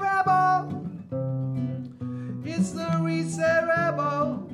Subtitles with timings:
[0.00, 0.86] Rebel.
[2.44, 3.00] It's the
[3.66, 4.48] Rebel.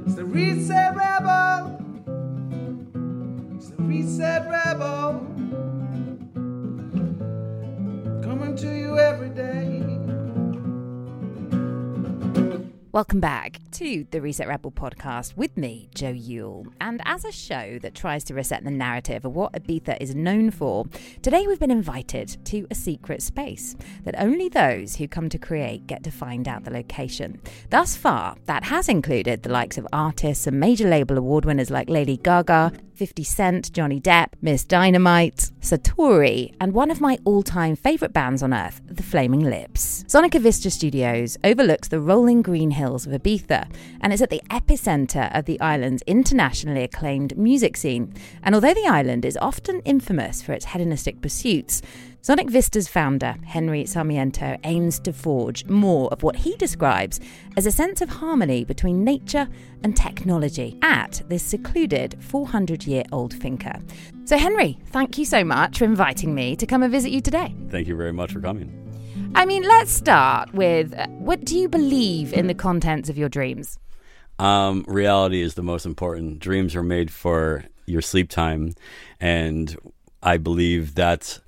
[0.00, 1.76] It's the Rebel.
[3.86, 5.26] It's the Rebel.
[8.24, 9.89] Coming to you every day.
[12.92, 16.66] Welcome back to the Reset Rebel podcast with me, Joe Yule.
[16.80, 20.50] And as a show that tries to reset the narrative of what Ibiza is known
[20.50, 20.86] for,
[21.22, 25.86] today we've been invited to a secret space that only those who come to create
[25.86, 27.40] get to find out the location.
[27.70, 31.88] Thus far, that has included the likes of artists and major label award winners like
[31.88, 37.74] Lady Gaga, 50 Cent, Johnny Depp, Miss Dynamite, Satori, and one of my all time
[37.74, 40.04] favourite bands on earth, The Flaming Lips.
[40.06, 45.34] Sonic Vista Studios overlooks the rolling green hills of Ibiza and is at the epicentre
[45.34, 48.12] of the island's internationally acclaimed music scene.
[48.42, 51.80] And although the island is often infamous for its hedonistic pursuits,
[52.22, 57.18] Sonic Vista's founder, Henry Sarmiento, aims to forge more of what he describes
[57.56, 59.48] as a sense of harmony between nature
[59.82, 63.80] and technology at this secluded 400 year old finca.
[64.26, 67.54] So, Henry, thank you so much for inviting me to come and visit you today.
[67.70, 68.70] Thank you very much for coming.
[69.34, 73.30] I mean, let's start with uh, what do you believe in the contents of your
[73.30, 73.78] dreams?
[74.38, 76.38] Um, reality is the most important.
[76.38, 78.74] Dreams are made for your sleep time.
[79.20, 79.74] And
[80.22, 81.40] I believe that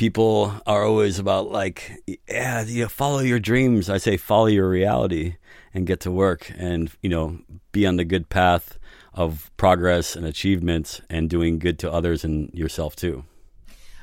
[0.00, 1.92] people are always about like,
[2.26, 3.90] yeah, you follow your dreams.
[3.90, 5.36] I say follow your reality
[5.74, 7.38] and get to work and, you know,
[7.70, 8.78] be on the good path
[9.12, 13.24] of progress and achievement and doing good to others and yourself too.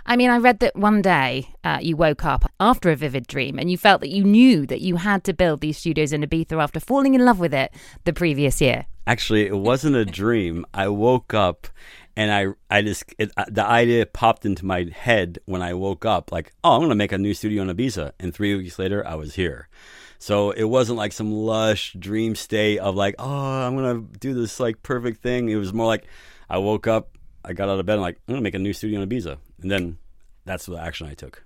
[0.06, 3.58] I mean, I read that one day uh, you woke up after a vivid dream
[3.58, 6.62] and you felt that you knew that you had to build these studios in Ibiza
[6.62, 8.86] after falling in love with it the previous year.
[9.08, 10.64] Actually, it wasn't a dream.
[10.76, 11.68] I woke up
[12.18, 16.04] and I I just it, uh, the idea popped into my head when I woke
[16.04, 18.12] up like oh I'm gonna make a new studio in Ibiza.
[18.20, 19.70] And three weeks later I was here.
[20.18, 24.60] So it wasn't like some lush dream state of like oh I'm gonna do this
[24.60, 25.48] like perfect thing.
[25.48, 26.06] It was more like
[26.50, 28.74] I woke up I got out of bed and like I'm gonna make a new
[28.74, 29.38] studio in Ibiza.
[29.62, 30.00] And then
[30.44, 31.44] that's the action I took.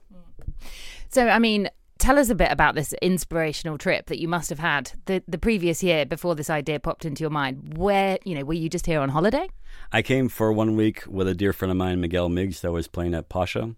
[1.09, 1.69] So I mean
[2.01, 5.37] tell us a bit about this inspirational trip that you must have had the the
[5.37, 7.77] previous year before this idea popped into your mind.
[7.77, 9.47] Where you know were you just here on holiday?
[9.91, 12.87] I came for one week with a dear friend of mine, Miguel Migs, that was
[12.87, 13.75] playing at Pacha.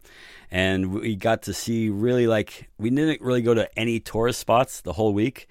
[0.50, 4.82] and we got to see really like we didn't really go to any tourist spots
[4.82, 5.48] the whole week.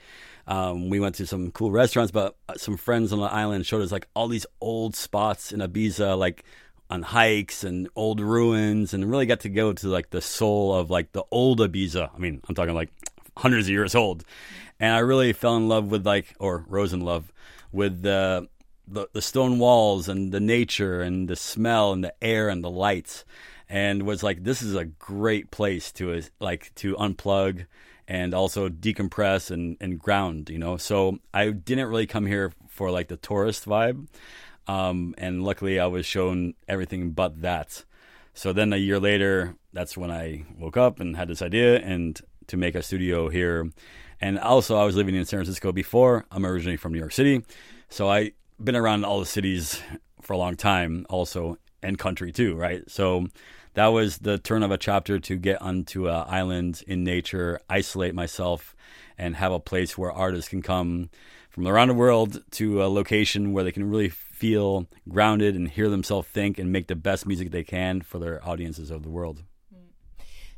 [0.46, 3.92] Um, we went to some cool restaurants, but some friends on the island showed us
[3.92, 6.42] like all these old spots in Ibiza, like
[6.92, 10.90] on hikes and old ruins and really got to go to like the soul of
[10.90, 12.10] like the old Ibiza.
[12.14, 12.90] I mean, I'm talking like
[13.34, 14.24] hundreds of years old.
[14.78, 17.32] And I really fell in love with like or rose in love
[17.72, 18.46] with the
[18.86, 22.70] the, the stone walls and the nature and the smell and the air and the
[22.70, 23.24] lights
[23.70, 27.64] and was like this is a great place to like to unplug
[28.08, 32.90] and also decompress and, and ground you know so i didn't really come here for
[32.90, 34.08] like the tourist vibe
[34.66, 37.84] um, and luckily, I was shown everything but that.
[38.34, 42.20] So then a year later, that's when I woke up and had this idea and
[42.46, 43.70] to make a studio here.
[44.20, 46.24] And also, I was living in San Francisco before.
[46.30, 47.44] I'm originally from New York City,
[47.88, 49.82] so I've been around all the cities
[50.20, 52.88] for a long time, also and country too, right?
[52.88, 53.26] So
[53.74, 58.14] that was the turn of a chapter to get onto an island in nature, isolate
[58.14, 58.76] myself,
[59.18, 61.10] and have a place where artists can come
[61.50, 64.08] from around the world to a location where they can really
[64.42, 68.44] feel grounded and hear themselves think and make the best music they can for their
[68.44, 69.44] audiences of the world.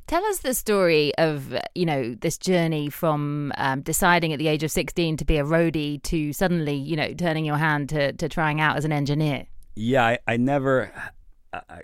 [0.06, 4.62] Tell us the story of you know this journey from um, deciding at the age
[4.62, 8.27] of sixteen to be a roadie to suddenly you know turning your hand to, to
[8.27, 9.47] trying out as an engineer.
[9.75, 10.91] Yeah, I, I never.
[11.53, 11.83] I,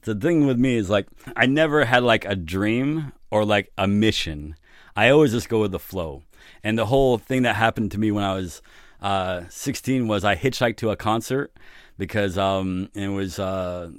[0.00, 3.86] the thing with me is like I never had like a dream or like a
[3.86, 4.56] mission.
[4.96, 6.22] I always just go with the flow.
[6.62, 8.62] And the whole thing that happened to me when I was
[9.04, 11.54] uh, 16 was I hitchhiked to a concert
[11.98, 13.90] because um, it was uh,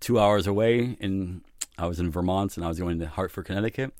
[0.00, 0.96] two hours away.
[1.00, 1.42] And
[1.76, 3.92] I was in Vermont and I was going to Hartford, Connecticut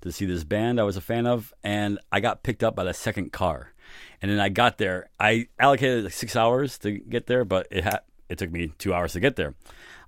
[0.00, 1.54] to see this band I was a fan of.
[1.62, 3.72] And I got picked up by the second car.
[4.20, 5.08] And then I got there.
[5.20, 8.92] I allocated like six hours to get there, but it had it took me two
[8.92, 9.54] hours to get there.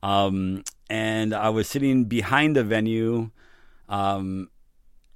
[0.02, 3.30] Um, and I was sitting behind the venue
[3.88, 4.50] um,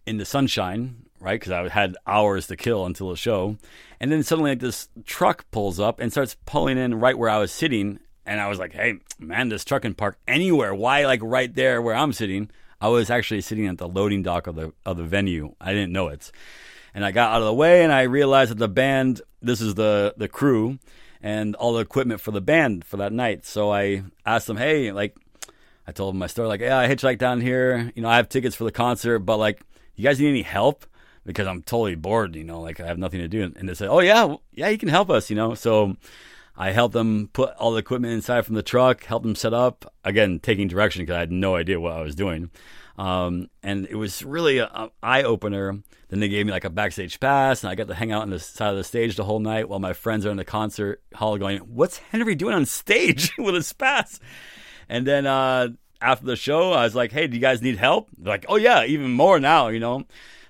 [0.07, 1.39] in the sunshine right?
[1.39, 3.57] Because I had hours to kill until the show.
[4.01, 7.39] And then suddenly, like, this truck pulls up and starts pulling in right where I
[7.39, 8.01] was sitting.
[8.27, 10.75] And I was like, hey, man, this truck can park anywhere.
[10.75, 12.51] Why, like, right there where I'm sitting?
[12.81, 15.55] I was actually sitting at the loading dock of the, of the venue.
[15.61, 16.31] I didn't know it.
[16.95, 19.75] And I got out of the way and I realized that the band, this is
[19.75, 20.79] the, the crew
[21.23, 23.47] and all the equipment for the band for that night.
[23.47, 25.17] So I asked them, hey, like,
[25.87, 27.91] I told him my story, like, yeah, I hitchhiked down here.
[27.95, 29.63] You know, I have tickets for the concert, but like,
[29.97, 30.87] you guys need any help?
[31.25, 33.43] Because I'm totally bored, you know, like I have nothing to do.
[33.57, 35.55] And they said, oh, yeah, yeah, you can help us, you know.
[35.55, 35.97] So
[36.57, 39.93] I helped them put all the equipment inside from the truck, helped them set up.
[40.05, 42.51] Again, taking direction because I had no idea what I was doing.
[42.97, 45.79] Um, and it was really an eye opener.
[46.09, 48.31] Then they gave me like a backstage pass, and I got to hang out on
[48.31, 51.03] the side of the stage the whole night while my friends are in the concert
[51.15, 54.21] hall going, What's Henry doing on stage with his pass?
[54.89, 55.69] And then uh,
[56.01, 58.11] after the show, I was like, Hey, do you guys need help?
[58.17, 60.05] They're like, Oh, yeah, even more now, you know?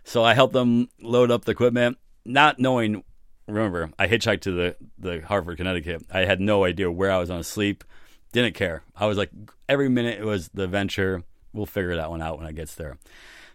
[0.04, 3.04] So I helped them load up the equipment, not knowing.
[3.46, 6.06] Remember, I hitchhiked to the, the Hartford, Connecticut.
[6.10, 7.84] I had no idea where I was on sleep.
[8.32, 8.82] Didn't care.
[8.96, 9.30] I was like,
[9.68, 11.24] every minute it was the venture
[11.54, 12.98] we'll figure that one out when it gets there.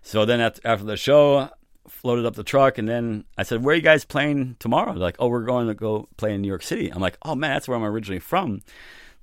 [0.02, 1.50] So then after the show,
[1.88, 5.02] floated up the truck, and then I said, "Where are you guys playing tomorrow?" They're
[5.02, 7.52] like, "Oh, we're going to go play in New York City." I'm like, "Oh man,
[7.52, 8.62] that's where I'm originally from."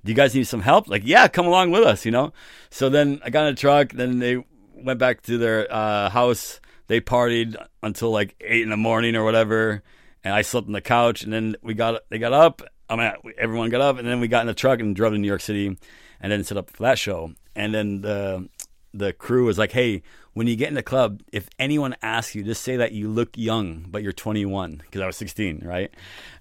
[0.05, 0.87] Do you guys need some help?
[0.87, 2.31] Like, yeah, come along with us, you know.
[2.69, 3.91] So then I got in a truck.
[3.91, 6.61] Then they went back to their uh, house.
[6.87, 9.83] They partied until like eight in the morning or whatever,
[10.23, 11.23] and I slept on the couch.
[11.23, 12.61] And then we got they got up.
[12.89, 15.17] I mean, everyone got up, and then we got in the truck and drove to
[15.17, 15.77] New York City,
[16.21, 17.33] and then set up for that show.
[17.55, 18.49] And then the
[18.93, 20.03] the crew was like, "Hey,
[20.33, 23.37] when you get in the club, if anyone asks you, just say that you look
[23.37, 25.93] young, but you're 21." Because I was 16, right?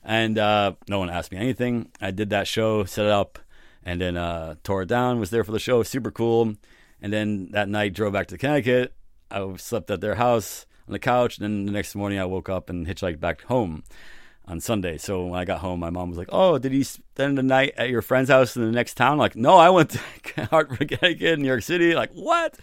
[0.04, 1.90] And uh, no one asked me anything.
[2.00, 3.38] I did that show, set it up,
[3.84, 5.18] and then uh, tore it down.
[5.18, 6.54] Was there for the show, super cool.
[7.02, 8.95] And then that night, drove back to Connecticut.
[9.30, 11.38] I slept at their house on the couch.
[11.38, 13.84] And then the next morning, I woke up and hitchhiked back home
[14.48, 14.96] on Sunday.
[14.98, 17.74] So when I got home, my mom was like, "Oh, did you spend the night
[17.76, 20.00] at your friend's house in the next town?" Like, no, I went to
[20.50, 21.94] Hartford, Connecticut, New York City.
[21.94, 22.56] Like, what?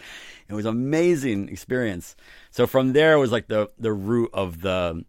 [0.47, 2.15] It was an amazing experience.
[2.51, 5.03] So from there was like the the root of the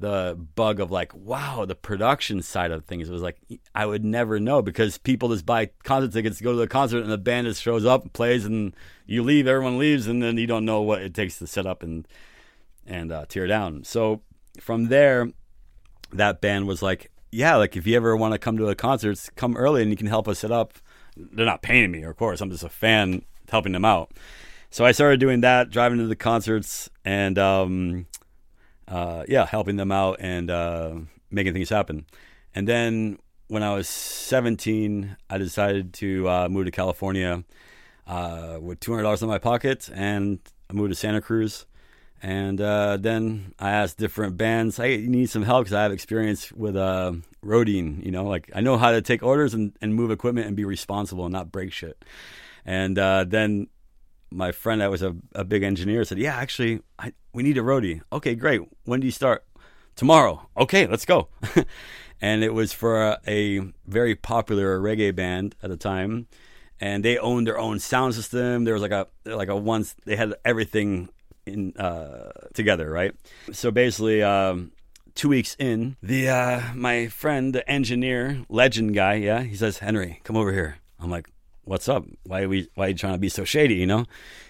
[0.00, 3.08] the bug of like, wow, the production side of things.
[3.08, 3.36] It was like
[3.74, 7.12] I would never know because people just buy concert tickets, go to the concert, and
[7.12, 8.74] the band just shows up and plays, and
[9.06, 11.82] you leave, everyone leaves, and then you don't know what it takes to set up
[11.82, 12.08] and
[12.86, 13.84] and uh, tear down.
[13.84, 14.22] So
[14.58, 15.30] from there
[16.12, 19.30] that band was like, yeah, like if you ever want to come to the concerts,
[19.36, 20.74] come early and you can help us set up.
[21.16, 22.40] They're not paying me, of course.
[22.40, 24.12] I'm just a fan helping them out.
[24.70, 28.06] So I started doing that, driving to the concerts, and um,
[28.90, 30.94] uh, yeah, helping them out and uh,
[31.30, 32.06] making things happen.
[32.54, 37.44] And then when I was 17, I decided to uh, move to California
[38.06, 41.66] uh, with $200 in my pocket, and I moved to Santa Cruz.
[42.22, 45.92] And uh, then I asked different bands, "Hey, you need some help because I have
[45.92, 48.04] experience with uh, roading.
[48.04, 50.66] You know, like I know how to take orders and, and move equipment and be
[50.66, 52.04] responsible and not break shit."
[52.66, 53.68] And then
[54.30, 57.62] my friend that was a, a big engineer said, "Yeah, actually, I, we need a
[57.62, 58.02] roadie.
[58.12, 58.60] Okay, great.
[58.84, 59.44] When do you start?
[59.96, 60.48] Tomorrow.
[60.56, 61.28] Okay, let's go."
[62.20, 66.26] and it was for a, a very popular reggae band at the time,
[66.80, 68.64] and they owned their own sound system.
[68.64, 71.08] There was like a like a once they had everything
[71.46, 73.14] in uh, together, right?
[73.52, 74.72] So basically, um,
[75.14, 80.20] two weeks in, the uh, my friend, the engineer, legend guy, yeah, he says, Henry,
[80.24, 80.78] come over here.
[80.98, 81.30] I'm like,
[81.64, 82.04] what's up?
[82.24, 82.68] Why are we?
[82.74, 83.74] Why are you trying to be so shady?
[83.74, 84.06] You know?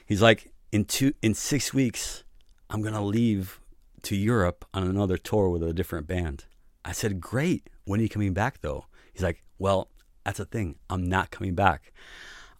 [0.07, 2.25] He's like, in two, in six weeks,
[2.71, 3.61] I'm gonna leave
[4.03, 6.45] to Europe on another tour with a different band.
[6.85, 7.69] I said, great.
[7.85, 8.87] When are you coming back though?
[9.13, 9.89] He's like, well,
[10.25, 10.77] that's the thing.
[10.89, 11.93] I'm not coming back.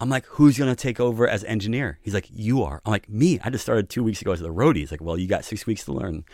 [0.01, 1.99] I'm like, who's gonna take over as engineer?
[2.03, 2.83] He's like, you are.
[2.85, 3.39] I'm like, me.
[3.45, 4.79] I just started two weeks ago as the roadie.
[4.79, 6.25] He's like, well, you got six weeks to learn.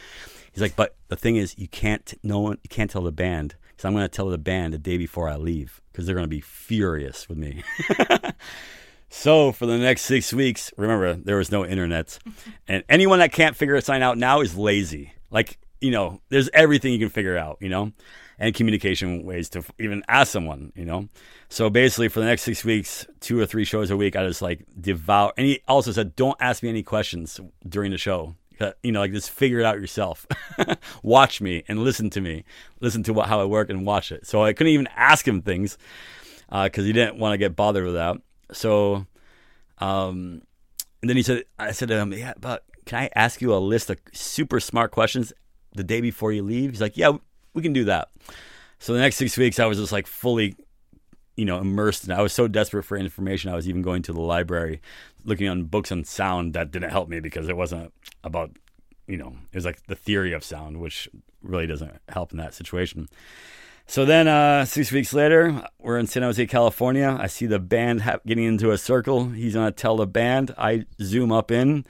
[0.52, 2.14] He's like, but the thing is, you can't.
[2.22, 2.58] No one.
[2.62, 5.36] You can't tell the band because I'm gonna tell the band the day before I
[5.36, 7.62] leave because they're gonna be furious with me.
[9.08, 12.18] so for the next six weeks, remember there was no internet,
[12.68, 15.12] and anyone that can't figure a sign out now is lazy.
[15.30, 17.58] Like you know, there's everything you can figure out.
[17.60, 17.92] You know
[18.38, 21.08] and communication ways to even ask someone, you know.
[21.48, 24.42] So basically, for the next six weeks, two or three shows a week, I just
[24.42, 25.32] like devour.
[25.36, 28.34] And he also said, "Don't ask me any questions during the show.
[28.82, 30.26] You know, like just figure it out yourself.
[31.02, 32.44] watch me and listen to me,
[32.80, 35.42] listen to what how I work and watch it." So I couldn't even ask him
[35.42, 35.78] things
[36.48, 38.16] because uh, he didn't want to get bothered with that.
[38.52, 39.06] So,
[39.78, 40.42] um,
[41.00, 43.58] and then he said, "I said to him, yeah, but can I ask you a
[43.58, 45.32] list of super smart questions
[45.74, 47.18] the day before you leave?" He's like, "Yeah."
[47.56, 48.10] we can do that.
[48.78, 50.54] So the next six weeks, I was just like fully,
[51.36, 52.04] you know, immersed.
[52.04, 53.50] And I was so desperate for information.
[53.50, 54.82] I was even going to the library,
[55.24, 58.50] looking on books on sound that didn't help me because it wasn't about,
[59.08, 61.08] you know, it was like the theory of sound, which
[61.42, 63.08] really doesn't help in that situation.
[63.88, 67.16] So then, uh, six weeks later, we're in San Jose, California.
[67.18, 69.28] I see the band ha- getting into a circle.
[69.28, 70.52] He's gonna tell the band.
[70.58, 71.86] I zoom up in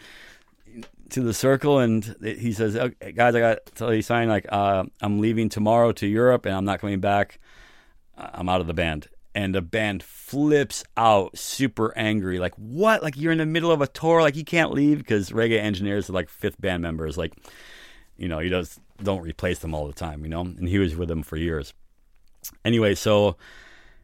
[1.11, 4.29] to the circle and he says, okay, "Guys, I got to tell you something.
[4.29, 7.39] Like, uh, I'm leaving tomorrow to Europe, and I'm not coming back.
[8.17, 13.17] I'm out of the band." and the band flips out super angry like what like
[13.19, 16.15] you're in the middle of a tour like you can't leave because reggae engineers are
[16.15, 17.35] like fifth band members like
[18.17, 20.97] you know you just don't replace them all the time you know and he was
[20.97, 21.75] with them for years
[22.65, 23.37] anyway so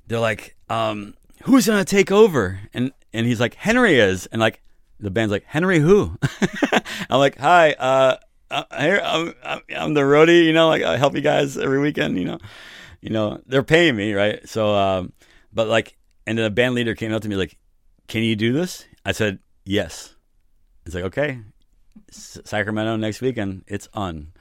[0.07, 4.61] they're like um who's gonna take over and and he's like henry is and like
[5.01, 6.17] the band's like henry who
[7.11, 8.17] i'm like hi uh
[8.53, 12.19] uh, I'm, I'm I'm the roadie, you know, like I help you guys every weekend,
[12.19, 12.39] you know,
[13.01, 14.47] you know, they're paying me, right?
[14.49, 15.13] So, um,
[15.53, 15.97] but like,
[16.27, 17.57] and the band leader came up to me like,
[18.09, 20.15] "Can you do this?" I said, "Yes."
[20.85, 21.41] It's like, okay,
[22.11, 24.33] S- Sacramento next weekend, it's on.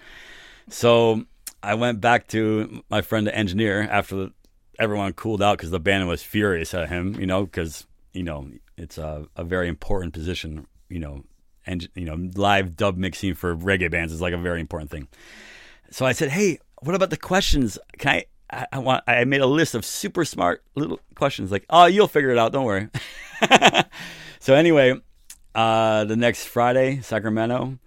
[0.69, 1.25] So
[1.63, 4.33] I went back to my friend, the engineer, after the,
[4.79, 8.47] everyone cooled out because the band was furious at him, you know, because you know
[8.77, 11.23] it's a, a very important position, you know,
[11.65, 15.07] and you know, live dub mixing for reggae bands is like a very important thing.
[15.91, 17.77] So I said, "Hey, what about the questions?
[17.97, 18.25] Can I?
[18.49, 19.03] I, I want.
[19.07, 21.51] I made a list of super smart little questions.
[21.51, 22.51] Like, oh, you'll figure it out.
[22.51, 22.89] Don't worry."
[24.39, 24.99] so anyway,
[25.53, 27.77] uh, the next Friday, Sacramento,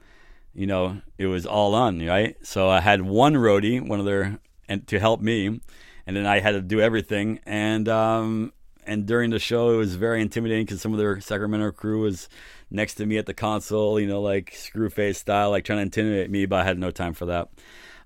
[0.55, 2.37] you know, it was all on, right?
[2.43, 5.61] So I had one roadie, one of their, and to help me,
[6.07, 7.41] and then I had to do everything.
[7.45, 8.53] And um,
[8.87, 12.29] and during the show, it was very intimidating because some of their Sacramento crew was
[12.71, 16.31] next to me at the console, you know, like screwface style, like trying to intimidate
[16.31, 17.49] me, but I had no time for that.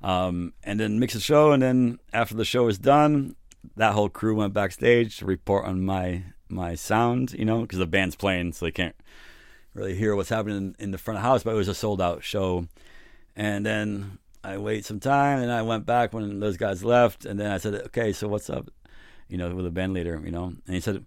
[0.02, 3.34] Um, and then mix the show, and then after the show was done,
[3.76, 7.86] that whole crew went backstage to report on my my sound, you know, because the
[7.86, 8.96] band's playing, so they can't
[9.74, 11.42] really hear what's happening in, the front of the house.
[11.42, 12.66] But it was a sold out show,
[13.36, 17.38] and then I wait some time, and I went back when those guys left, and
[17.38, 18.70] then I said, "Okay, so what's up?"
[19.28, 21.04] You know, with the band leader, you know, and he said,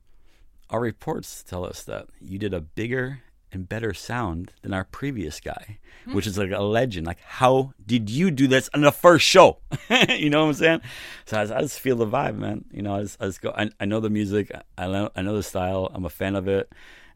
[0.70, 5.39] "Our reports tell us that you did a bigger and better sound than our previous
[5.39, 6.13] guy, hmm.
[6.13, 7.06] which is like a legend.
[7.06, 9.60] Like, how did you do this on the first show?
[10.10, 10.82] you know what I'm saying?
[11.25, 12.65] So I, just- I just feel the vibe, man.
[12.72, 13.51] You know, I just, I just go.
[13.56, 14.51] I, I know the music.
[14.77, 15.91] I know, I know the style.
[15.94, 16.72] I'm a fan of it,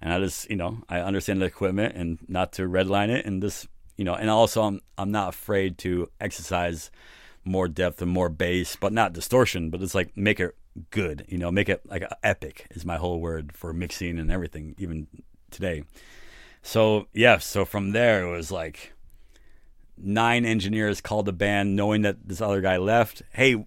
[0.05, 3.41] and I just, you know, I understand the equipment and not to redline it, and
[3.41, 6.91] just, you know, and also I'm, I'm not afraid to exercise
[7.43, 9.71] more depth and more bass, but not distortion.
[9.71, 10.55] But it's like make it
[10.91, 11.25] good.
[11.27, 15.07] You know, make it like epic is my whole word for mixing and everything, even
[15.49, 15.85] today.
[16.61, 18.93] So yeah, so from there it was like
[19.97, 23.23] nine engineers called the band, knowing that this other guy left.
[23.33, 23.65] Hey,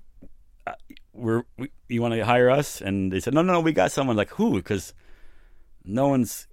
[0.68, 0.74] uh,
[1.12, 2.80] we're we, you want to hire us?
[2.80, 4.16] And they said, no, no, no, we got someone.
[4.16, 4.54] Like who?
[4.54, 4.94] Because
[5.88, 6.46] no one's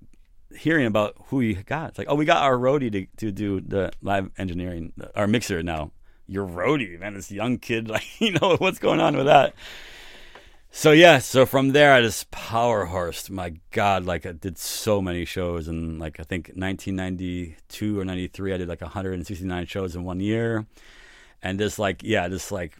[0.57, 1.89] hearing about who you got.
[1.89, 5.61] It's like, oh, we got our roadie to to do the live engineering, our mixer
[5.61, 5.91] now.
[6.27, 9.53] Your roadie, man, this young kid, like you know what's going on with that.
[10.71, 13.29] So yeah, so from there I just power horsed.
[13.31, 18.53] My God, like I did so many shows, and like I think 1992 or 93,
[18.53, 20.65] I did like 169 shows in one year,
[21.41, 22.77] and just like yeah, just like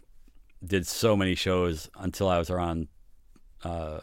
[0.64, 2.88] did so many shows until I was around.
[3.64, 4.00] Uh,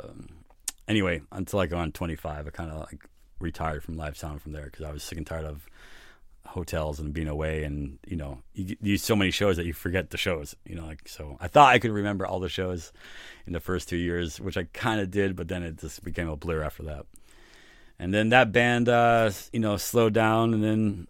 [0.87, 3.05] anyway, until like around 25, I kind of like
[3.39, 5.67] retired from live sound from there because I was sick and tired of
[6.45, 10.09] hotels and being away and you know you, do so many shows that you forget
[10.09, 12.91] the shows you know like so i thought i could remember all the shows
[13.47, 16.27] in the first two years which i kind of did but then it just became
[16.27, 17.05] a blur after that.
[17.97, 21.07] And then that band uh you know slowed down and then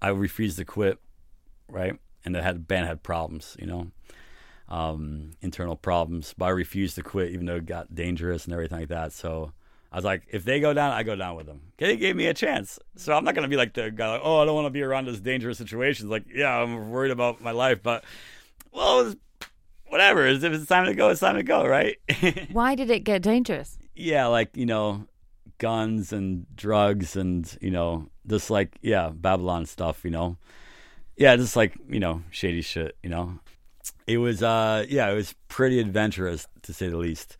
[0.00, 0.98] i refused to quit
[1.68, 1.98] right?
[2.24, 3.88] And the had band had problems you know
[4.68, 8.80] um internal problems but i refused to quit even though it got dangerous and everything
[8.80, 9.52] like that so
[9.92, 11.60] I was like, if they go down, I go down with them.
[11.76, 14.42] They gave me a chance, so I'm not gonna be like the guy, like, oh,
[14.42, 16.10] I don't want to be around this dangerous situations.
[16.10, 18.02] Like, yeah, I'm worried about my life, but
[18.72, 19.16] well, it's,
[19.86, 20.26] whatever.
[20.26, 21.96] If it's time to go, it's time to go, right?
[22.50, 23.78] Why did it get dangerous?
[23.94, 25.06] yeah, like you know,
[25.58, 30.04] guns and drugs and you know, just like yeah, Babylon stuff.
[30.04, 30.36] You know,
[31.16, 32.96] yeah, just like you know, shady shit.
[33.02, 33.38] You know,
[34.06, 37.36] it was uh, yeah, it was pretty adventurous to say the least.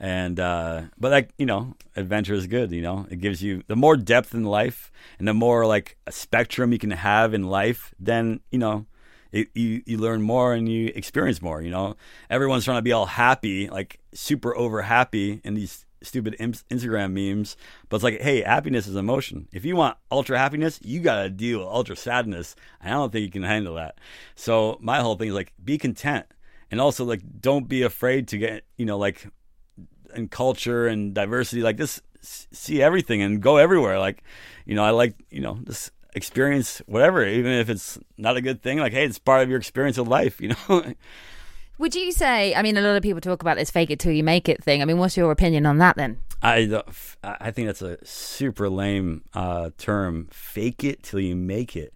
[0.00, 3.06] And uh but like you know adventure is good you know?
[3.10, 6.78] It gives you the more depth in life and the more like a spectrum you
[6.78, 8.86] can have in life then you know
[9.32, 11.96] it, you you learn more and you experience more you know?
[12.30, 17.56] Everyone's trying to be all happy like super over happy in these stupid instagram memes
[17.88, 19.48] but it's like hey happiness is emotion.
[19.52, 23.24] If you want ultra happiness you gotta deal with ultra sadness and i don't think
[23.24, 23.98] you can handle that.
[24.34, 26.26] So my whole thing is like be content
[26.70, 29.26] and also like don't be afraid to get you know like
[30.14, 33.98] and culture and diversity like this see everything and go everywhere.
[33.98, 34.22] Like
[34.66, 38.62] you know i like you know just experience whatever even if it's not a good
[38.62, 38.78] thing.
[38.78, 40.94] Like hey it's part of your experience of life you know
[41.78, 42.54] Would you say?
[42.54, 44.62] I mean, a lot of people talk about this "fake it till you make it"
[44.62, 44.82] thing.
[44.82, 46.18] I mean, what's your opinion on that then?
[46.40, 46.82] i
[47.24, 51.92] i think that's a super lame uh term fake it till you make it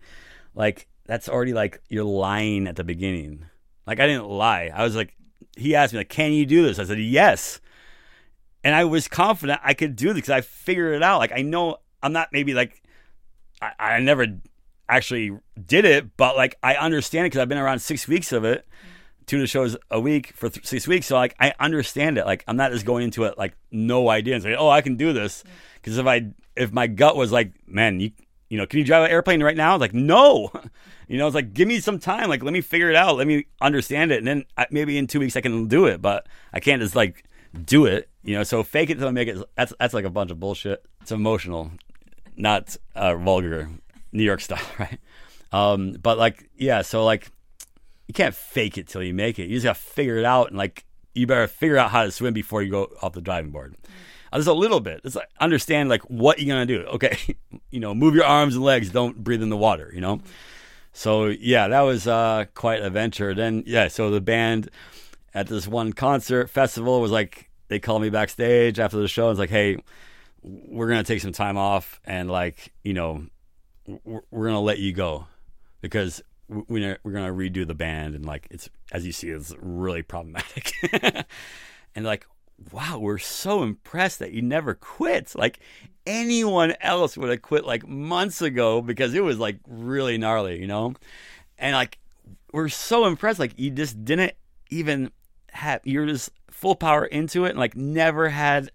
[0.56, 3.46] like that's already like you're lying at the beginning
[3.86, 5.14] like i didn't lie i was like
[5.56, 7.60] he asked me like can you do this i said yes
[8.64, 11.18] and I was confident I could do this because I figured it out.
[11.18, 12.82] Like I know I'm not maybe like
[13.60, 14.26] I, I never
[14.88, 18.44] actually did it, but like I understand it because I've been around six weeks of
[18.44, 18.66] it,
[19.26, 21.06] two to shows a week for th- six weeks.
[21.06, 22.26] So like I understand it.
[22.26, 24.96] Like I'm not just going into it like no idea and say, oh, I can
[24.96, 25.44] do this.
[25.76, 28.12] Because if I if my gut was like, man, you
[28.48, 29.76] you know, can you drive an airplane right now?
[29.76, 30.50] Like no.
[31.08, 32.30] You know, it's like give me some time.
[32.30, 33.16] Like let me figure it out.
[33.16, 36.00] Let me understand it, and then I, maybe in two weeks I can do it.
[36.00, 37.24] But I can't just like
[37.66, 38.08] do it.
[38.22, 39.36] You know, so fake it till I make it.
[39.54, 40.82] That's that's like a bunch of bullshit.
[41.02, 41.70] It's emotional,
[42.34, 43.68] not uh, vulgar,
[44.12, 44.98] New York style, right?
[45.52, 46.80] Um, but like, yeah.
[46.80, 47.30] So like,
[48.12, 49.44] you can't fake it till you make it.
[49.44, 52.10] You just got to figure it out, and like, you better figure out how to
[52.10, 53.74] swim before you go off the driving board.
[54.30, 55.00] Uh, Just a little bit.
[55.02, 56.82] It's like understand like what you're gonna do.
[56.88, 57.16] Okay,
[57.70, 58.90] you know, move your arms and legs.
[58.90, 59.90] Don't breathe in the water.
[59.94, 60.20] You know.
[60.92, 63.32] So yeah, that was uh, quite an adventure.
[63.32, 64.68] Then yeah, so the band
[65.32, 69.28] at this one concert festival was like they called me backstage after the show.
[69.28, 69.78] And It's like, hey,
[70.42, 73.24] we're gonna take some time off and like you know
[74.04, 75.28] we're, we're gonna let you go
[75.80, 76.22] because
[76.68, 80.72] we're gonna redo the band and like it's as you see it's really problematic.
[81.94, 82.26] and like
[82.70, 85.34] wow, we're so impressed that you never quit.
[85.34, 85.58] Like
[86.06, 90.66] anyone else would have quit like months ago because it was like really gnarly, you
[90.66, 90.94] know?
[91.58, 91.98] And like
[92.52, 93.38] we're so impressed.
[93.38, 94.32] Like you just didn't
[94.70, 95.10] even
[95.50, 98.70] have you're just full power into it and like never had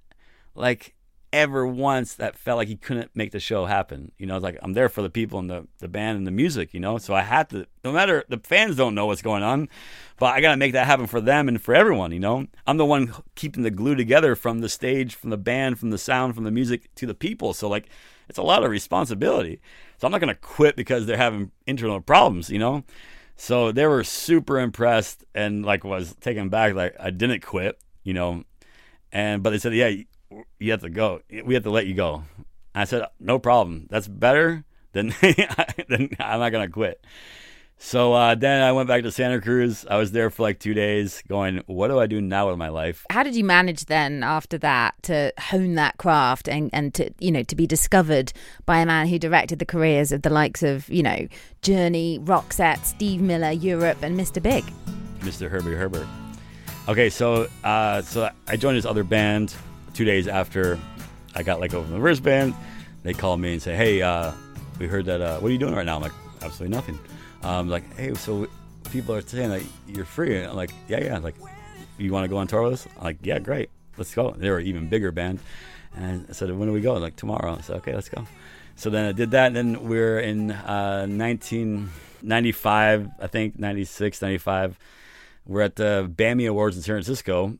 [0.55, 0.93] like
[1.37, 4.11] ever once that felt like he couldn't make the show happen.
[4.17, 6.31] You know, it's like I'm there for the people and the, the band and the
[6.31, 6.97] music, you know?
[6.97, 9.69] So I had to no matter the fans don't know what's going on,
[10.17, 12.47] but I gotta make that happen for them and for everyone, you know?
[12.65, 15.99] I'm the one keeping the glue together from the stage, from the band, from the
[15.99, 17.53] sound, from the music to the people.
[17.53, 17.87] So like
[18.27, 19.61] it's a lot of responsibility.
[19.99, 22.83] So I'm not gonna quit because they're having internal problems, you know?
[23.35, 28.15] So they were super impressed and like was taken back, like I didn't quit, you
[28.15, 28.43] know.
[29.11, 29.91] And but they said, Yeah,
[30.59, 31.21] you have to go.
[31.45, 32.23] We have to let you go.
[32.75, 33.87] I said, no problem.
[33.89, 35.13] That's better than
[35.89, 37.03] than I'm not gonna quit.
[37.79, 39.85] So uh, then I went back to Santa Cruz.
[39.87, 42.69] I was there for like two days, going, what do I do now with my
[42.69, 43.05] life?
[43.11, 47.31] How did you manage then after that to hone that craft and, and to you
[47.31, 48.33] know to be discovered
[48.65, 51.27] by a man who directed the careers of the likes of you know
[51.61, 54.41] Journey, Roxette, Steve Miller, Europe, and Mr.
[54.41, 54.65] Big?
[55.19, 55.49] Mr.
[55.49, 56.07] Herbie Herbert.
[56.87, 59.55] Okay, so uh, so I joined this other band
[59.97, 60.79] two days after
[61.33, 62.53] I got let go from the first band.
[63.01, 64.31] They called me and say, "Hey, uh,
[64.77, 65.21] we heard that.
[65.21, 66.11] Uh, what are you doing right now?" I'm like,
[66.43, 66.99] "Absolutely nothing."
[67.41, 68.47] Um, like, "Hey, so
[68.91, 71.33] people are saying that you're free." I'm like, "Yeah, yeah." Like,
[71.97, 72.87] you want to go on tour with us?
[72.97, 75.39] I'm like, "Yeah, great, let's go." They were an even bigger band,
[75.95, 77.55] and I said, "When do we go?" Like tomorrow.
[77.57, 78.27] I said, "Okay, let's go."
[78.75, 79.47] So then I did that.
[79.47, 84.77] And then we're in uh, 1995, I think 96, 95.
[85.47, 87.57] We're at the Bammy Awards in San Francisco,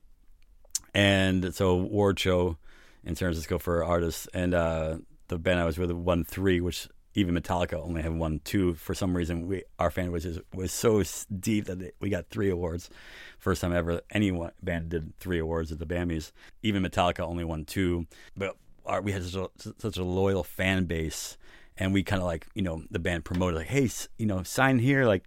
[0.98, 2.58] and so award show
[3.04, 4.28] in San Francisco for artists.
[4.34, 8.42] And uh, the band I was with won three, which even Metallica only had won
[8.44, 8.74] two.
[8.74, 11.04] For some reason, we our fan was just, was so
[11.40, 12.90] deep that they, we got three awards.
[13.38, 14.32] First time ever any
[14.64, 16.32] band did three awards at the Bammies.
[16.64, 20.86] Even Metallica only won two, but our, we had such a, such a loyal fan
[20.86, 21.38] base,
[21.78, 24.80] and we kind of like you know the band promoted like, hey, you know, sign
[24.80, 25.26] here, like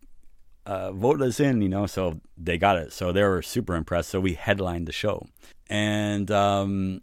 [0.67, 1.87] uh, vote us in, you know.
[1.87, 2.93] So they got it.
[2.93, 4.11] So they were super impressed.
[4.11, 5.27] So we headlined the show,
[5.71, 7.01] and um,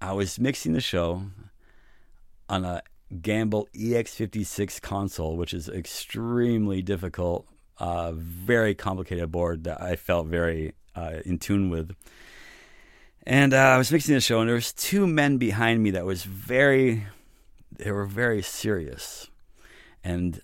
[0.00, 1.22] I was mixing the show
[2.48, 2.82] on a
[3.20, 7.46] Gamble EX56 console, which is extremely difficult,
[7.78, 11.94] uh, very complicated board that I felt very uh, in tune with.
[13.24, 16.06] And uh, I was mixing the show, and there was two men behind me that
[16.06, 17.06] was very,
[17.76, 19.28] they were very serious,
[20.02, 20.40] and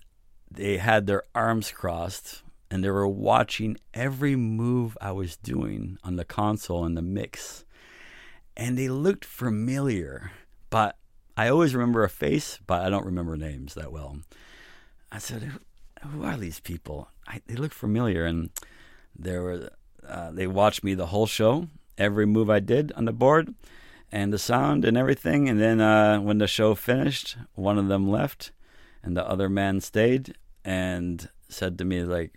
[0.51, 6.15] they had their arms crossed, and they were watching every move I was doing on
[6.15, 7.65] the console and the mix,
[8.55, 10.31] and they looked familiar,
[10.69, 10.97] but
[11.35, 14.19] I always remember a face, but I don't remember names that well.
[15.11, 15.51] I said,
[16.03, 17.09] "Who, are these people?
[17.27, 18.49] I, they look familiar." And
[19.15, 19.69] there were
[20.05, 23.53] uh, they watched me the whole show, every move I did on the board,
[24.11, 25.47] and the sound and everything.
[25.47, 28.51] And then uh, when the show finished, one of them left,
[29.03, 32.33] and the other man stayed and said to me like,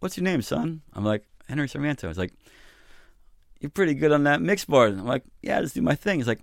[0.00, 2.32] "What's your name, son?" I'm like, "Henry Sarmiento." He's like,
[3.60, 6.28] "You're pretty good on that mix board." I'm like, "Yeah, just do my thing." He's
[6.28, 6.40] like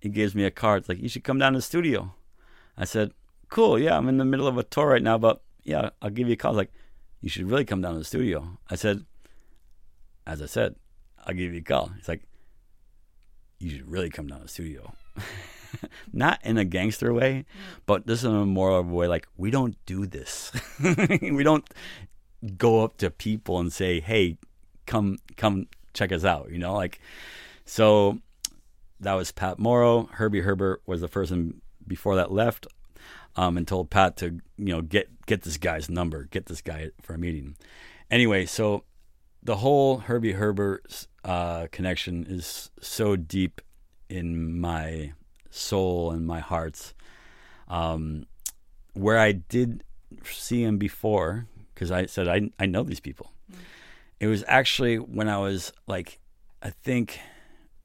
[0.00, 0.80] he gives me a card.
[0.80, 2.14] It's like, you should come down to the studio.
[2.76, 3.12] I said,
[3.48, 3.78] cool.
[3.78, 6.34] Yeah, I'm in the middle of a tour right now, but yeah, I'll give you
[6.34, 6.52] a call.
[6.52, 6.72] He's like,
[7.20, 8.58] you should really come down to the studio.
[8.70, 9.04] I said,
[10.26, 10.76] as I said,
[11.26, 11.90] I'll give you a call.
[11.96, 12.22] He's like,
[13.58, 14.92] you should really come down to the studio.
[16.12, 17.80] Not in a gangster way, mm.
[17.86, 20.52] but this is a more of a way like, we don't do this.
[21.20, 21.68] we don't
[22.56, 24.38] go up to people and say, hey,
[24.86, 26.74] come, come check us out, you know?
[26.74, 27.00] Like,
[27.64, 28.18] so
[29.00, 30.08] that was Pat Morrow.
[30.12, 32.66] Herbie Herbert was the person before that left,
[33.36, 36.90] um, and told Pat to you know get get this guy's number, get this guy
[37.02, 37.56] for a meeting.
[38.10, 38.84] Anyway, so
[39.42, 43.60] the whole Herbie Herbert uh, connection is so deep
[44.08, 45.12] in my
[45.50, 46.92] soul and my heart.
[47.68, 48.26] Um,
[48.94, 49.84] where I did
[50.24, 51.46] see him before,
[51.78, 53.32] because I said I I know these people.
[54.18, 56.18] It was actually when I was like,
[56.60, 57.20] I think,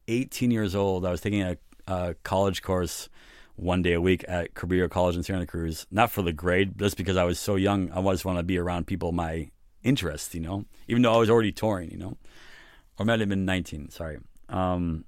[0.08, 1.06] 18 years old.
[1.06, 3.08] I was taking a, a college course
[3.56, 5.86] one day a week at Cabrillo College in Santa Cruz.
[5.92, 7.92] Not for the grade, just because I was so young.
[7.92, 9.52] I just want to be around people my
[9.84, 12.18] interest, you know, even though I was already touring, you know,
[12.98, 13.92] or might have been 19.
[13.92, 14.18] Sorry.
[14.50, 15.06] Um,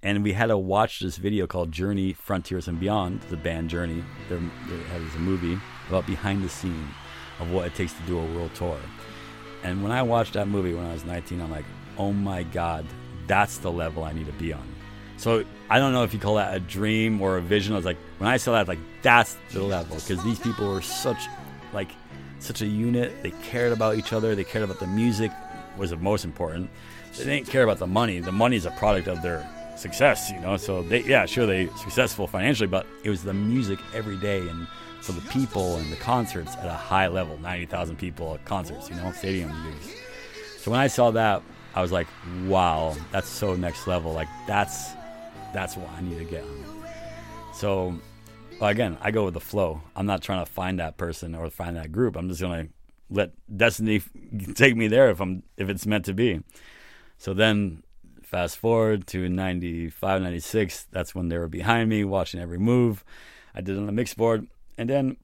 [0.00, 3.20] and we had to watch this video called Journey, Frontiers, and Beyond.
[3.30, 4.04] The band Journey.
[4.28, 6.88] They're, they movie about behind the scene
[7.40, 8.78] of what it takes to do a world tour.
[9.62, 11.64] And when I watched that movie when I was 19, I'm like,
[11.96, 12.86] oh my God,
[13.26, 14.66] that's the level I need to be on.
[15.16, 17.72] So I don't know if you call that a dream or a vision.
[17.72, 20.80] I was like, when I saw that, like, that's the level because these people were
[20.80, 21.26] such,
[21.72, 21.90] like,
[22.38, 23.22] such a unit.
[23.22, 24.36] They cared about each other.
[24.36, 25.32] They cared about the music
[25.76, 26.70] was the most important.
[27.16, 28.20] They didn't care about the money.
[28.20, 30.56] The money is a product of their success, you know.
[30.56, 34.66] So they, yeah, sure, they successful financially, but it was the music every day and
[35.00, 38.96] for the people and the concerts at a high level 90,000 people at concerts, you
[38.96, 39.94] know, stadium gigs.
[40.58, 41.42] So when I saw that,
[41.74, 42.08] I was like,
[42.46, 44.12] wow, that's so next level.
[44.12, 44.90] Like, that's
[45.54, 46.84] that's what I need to get on.
[47.54, 47.98] So,
[48.60, 49.80] again, I go with the flow.
[49.96, 52.16] I'm not trying to find that person or find that group.
[52.16, 52.68] I'm just to
[53.10, 54.02] let destiny
[54.54, 56.42] take me there if I'm if it's meant to be.
[57.16, 57.82] So then
[58.28, 63.02] fast forward to 95 96 that's when they were behind me watching every move
[63.54, 64.46] i did it on the mix board
[64.78, 65.16] and then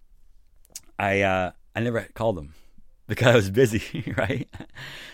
[0.99, 2.55] I uh, I never called them
[3.07, 4.49] because I was busy, right?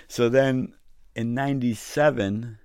[0.08, 0.74] So then
[1.14, 2.58] in '97,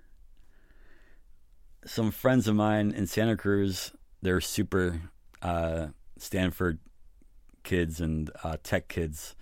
[1.86, 5.02] some friends of mine in Santa Cruz, they're super
[5.42, 6.80] uh, Stanford
[7.64, 9.36] kids and uh, tech kids.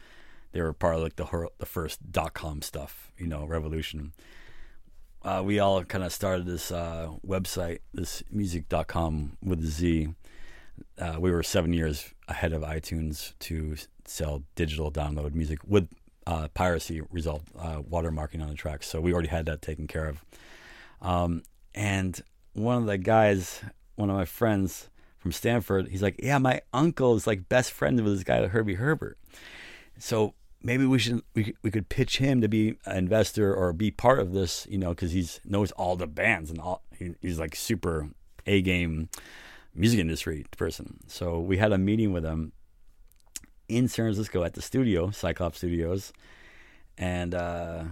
[0.52, 4.14] They were part of like the the first dot com stuff, you know, revolution.
[5.24, 10.14] Uh, we all kind of started this uh, website, this music.com with a Z.
[10.98, 15.88] Uh, we were seven years ahead of iTunes to sell digital download music with
[16.26, 18.88] uh, piracy result uh, watermarking on the tracks.
[18.88, 20.24] So we already had that taken care of.
[21.02, 21.44] Um,
[21.76, 22.22] and
[22.54, 23.62] one of the guys,
[23.96, 28.02] one of my friends from Stanford, he's like, "Yeah, my uncle is like best friends
[28.02, 29.18] with this guy Herbie Herbert."
[29.98, 33.92] So maybe we should we, we could pitch him to be an investor or be
[33.92, 36.84] part of this, you know, because he's knows all the bands and all.
[36.98, 38.10] He, he's like super
[38.46, 39.10] a game
[39.76, 41.00] music industry person.
[41.08, 42.52] So we had a meeting with him
[43.68, 46.14] in San Francisco at the studio, Sy Klopps Studios,
[46.98, 47.84] and uh,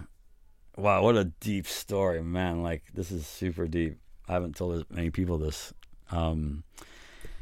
[0.76, 2.62] wow, what a deep story, man!
[2.62, 3.98] Like this is super deep.
[4.28, 5.72] I haven't told as many people this.
[6.10, 6.64] Um,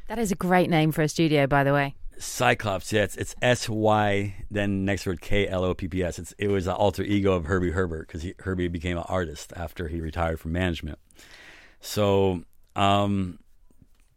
[0.09, 1.94] that is a great name for a studio, by the way.
[2.18, 6.18] Cyclops, yeah, it's, it's S Y, then next word K L O P P S.
[6.18, 9.88] It's it was an alter ego of Herbie Herbert because Herbie became an artist after
[9.88, 10.98] he retired from management.
[11.81, 12.42] So
[12.76, 13.38] um,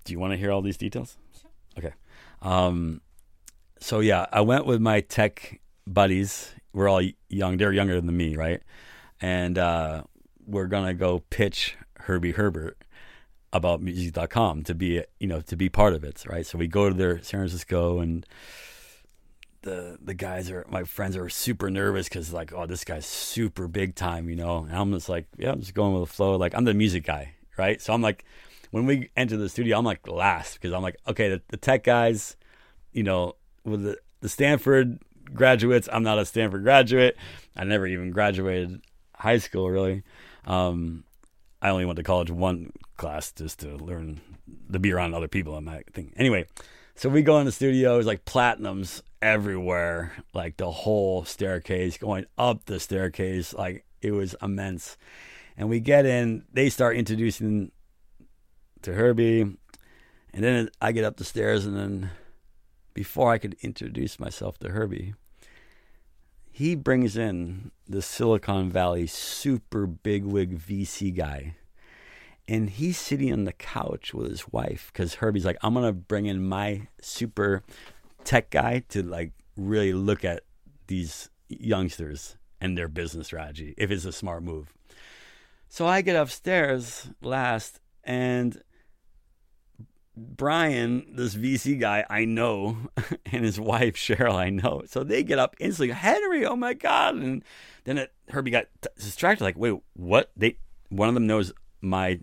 [0.03, 1.17] do you want to hear all these details?
[1.39, 1.51] Sure.
[1.77, 1.93] Okay.
[2.41, 3.01] Um,
[3.79, 6.53] so yeah, I went with my tech buddies.
[6.73, 7.57] We're all young.
[7.57, 8.61] They're younger than me, right?
[9.21, 10.03] And uh,
[10.45, 12.77] we're gonna go pitch Herbie Herbert
[13.51, 16.45] about music.com to be you know to be part of it, right?
[16.45, 18.25] So we go to their San Francisco and
[19.63, 23.67] the the guys are my friends are super nervous because like oh this guy's super
[23.67, 26.35] big time you know and I'm just like yeah I'm just going with the flow
[26.35, 28.25] like I'm the music guy right so I'm like
[28.73, 31.83] when we enter the studio, I'm like last because I'm like, okay, the, the tech
[31.83, 32.35] guys,
[32.91, 34.97] you know, with the, the Stanford
[35.31, 37.15] graduates, I'm not a Stanford graduate.
[37.55, 38.81] I never even graduated
[39.15, 40.01] high school really.
[40.45, 41.03] Um,
[41.61, 44.19] I only went to college one class just to learn
[44.71, 46.11] to be around other people and that thing.
[46.17, 46.47] Anyway,
[46.95, 52.25] so we go in the studio, it's like platinums everywhere, like the whole staircase, going
[52.39, 54.97] up the staircase, like it was immense.
[55.57, 57.71] And we get in, they start introducing
[58.83, 62.11] to Herbie, and then I get up the stairs, and then
[62.93, 65.13] before I could introduce myself to Herbie,
[66.51, 71.55] he brings in the Silicon Valley super bigwig VC guy.
[72.47, 75.93] And he's sitting on the couch with his wife because Herbie's like, I'm going to
[75.93, 77.63] bring in my super
[78.23, 80.43] tech guy to like really look at
[80.87, 84.73] these youngsters and their business strategy if it's a smart move.
[85.69, 88.61] So I get upstairs last and
[90.15, 92.77] Brian, this VC guy, I know,
[93.31, 94.83] and his wife Cheryl, I know.
[94.85, 95.93] So they get up instantly.
[95.93, 97.15] Henry, oh my god!
[97.15, 97.43] And
[97.85, 98.65] then it, Herbie got
[98.97, 99.43] distracted.
[99.43, 100.31] Like, wait, what?
[100.37, 100.57] They
[100.89, 102.19] one of them knows my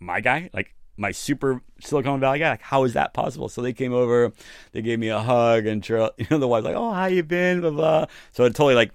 [0.00, 2.50] my guy, like my super Silicon Valley guy.
[2.50, 3.48] Like, how is that possible?
[3.48, 4.32] So they came over,
[4.72, 7.22] they gave me a hug, and Cheryl, you know, the wife's like, "Oh, how you
[7.22, 8.06] been?" Blah blah.
[8.32, 8.92] So it totally like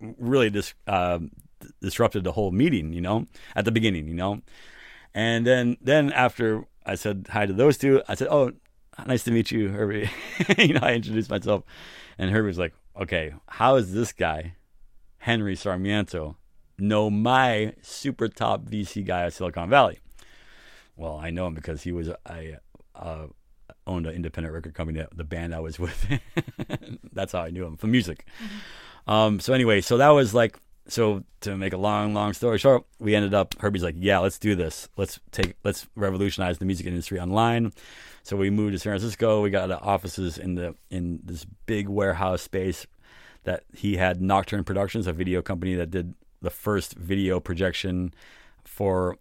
[0.00, 1.18] really dis- uh,
[1.82, 4.40] disrupted the whole meeting, you know, at the beginning, you know,
[5.14, 8.52] and then then after I said hi to those two, I said, "Oh,
[9.06, 10.10] nice to meet you, Herbie."
[10.58, 11.64] you know, I introduced myself,
[12.18, 14.54] and Herbie was like, "Okay, how is this guy,
[15.18, 16.36] Henry Sarmiento,
[16.78, 19.98] know my super top VC guy at Silicon Valley?"
[21.00, 22.58] well, I know him because he was I
[22.94, 23.26] uh,
[23.86, 24.98] owned an independent record company.
[24.98, 26.20] That the band I was with.
[27.12, 28.26] That's how I knew him from music.
[28.44, 29.10] Mm-hmm.
[29.10, 30.58] Um, so anyway, so that was like
[30.90, 33.54] so to make a long, long story short, we ended up.
[33.60, 34.88] Herbie's like, yeah, let's do this.
[34.96, 37.72] Let's take let's revolutionize the music industry online.
[38.22, 39.40] So we moved to San Francisco.
[39.40, 42.86] We got offices in the in this big warehouse space
[43.44, 48.12] that he had Nocturne Productions, a video company that did the first video projection
[48.64, 49.16] for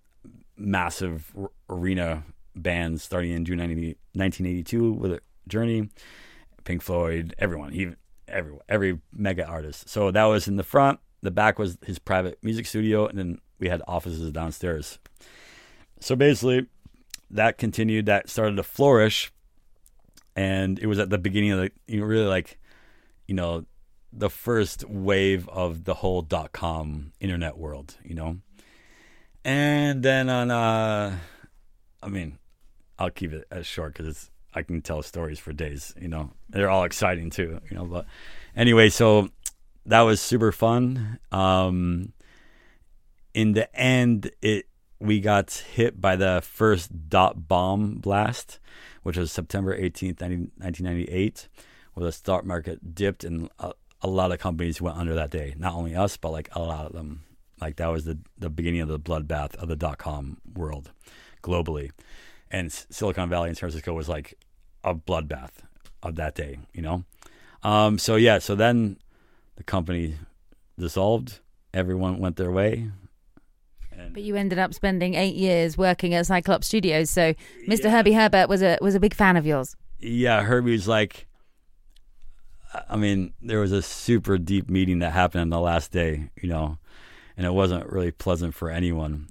[0.57, 1.33] massive
[1.69, 2.23] arena
[2.55, 5.89] bands starting in June 90, 1982 with Journey,
[6.63, 7.95] Pink Floyd, everyone, even
[8.27, 9.89] every every mega artist.
[9.89, 10.99] So that was in the front.
[11.21, 14.99] The back was his private music studio, and then we had offices downstairs.
[15.99, 16.67] So basically,
[17.29, 18.05] that continued.
[18.05, 19.31] That started to flourish,
[20.35, 22.57] and it was at the beginning of the you know, really like,
[23.27, 23.65] you know,
[24.13, 27.97] the first wave of the whole dot com internet world.
[28.03, 28.37] You know,
[29.43, 31.17] and then on, uh,
[32.01, 32.39] I mean,
[32.97, 35.93] I'll keep it as short because I can tell stories for days.
[35.99, 37.59] You know, they're all exciting too.
[37.69, 38.05] You know, but
[38.55, 39.29] anyway, so
[39.85, 41.19] that was super fun.
[41.31, 42.13] Um,
[43.33, 44.65] in the end, it
[44.99, 48.59] we got hit by the first dot bomb blast,
[49.03, 51.47] which was September 18th, 1998,
[51.93, 55.55] where the stock market dipped and a, a lot of companies went under that day.
[55.57, 57.23] Not only us, but like a lot of them.
[57.61, 60.91] Like that was the the beginning of the bloodbath of the dot com world
[61.43, 61.91] globally,
[62.49, 64.35] and Silicon Valley and San Francisco was like
[64.83, 65.51] a bloodbath
[66.01, 66.59] of that day.
[66.73, 67.03] You know,
[67.63, 68.97] um, so yeah, so then
[69.59, 70.15] the company
[70.79, 71.41] dissolved.
[71.73, 72.89] Everyone went their way.
[74.13, 77.09] But you ended up spending eight years working at Sy Klopps Studios.
[77.09, 77.33] So
[77.67, 77.83] Mr.
[77.83, 77.89] Yeah.
[77.91, 79.75] Herbie Herbert was a was a big fan of yours.
[79.99, 81.27] Yeah, Herbie's like
[82.89, 86.47] I mean, there was a super deep meeting that happened on the last day, you
[86.47, 86.77] know,
[87.35, 89.27] and it wasn't really pleasant for anyone.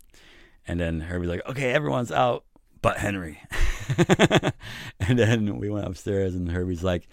[0.66, 2.44] And then Herbie's like, okay, everyone's out
[2.82, 3.40] but Henry.
[5.00, 7.08] and then we went upstairs, and Herbie's like,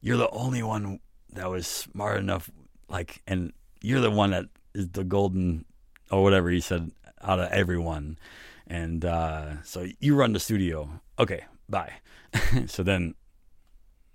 [0.00, 1.00] you're the only one
[1.34, 2.50] that was smart enough,
[2.88, 5.64] like, and you're the one that is the golden,
[6.10, 6.90] or whatever he said,
[7.22, 8.18] out of everyone.
[8.66, 11.00] And uh, so you run the studio.
[11.18, 11.92] Okay, bye.
[12.66, 13.14] so then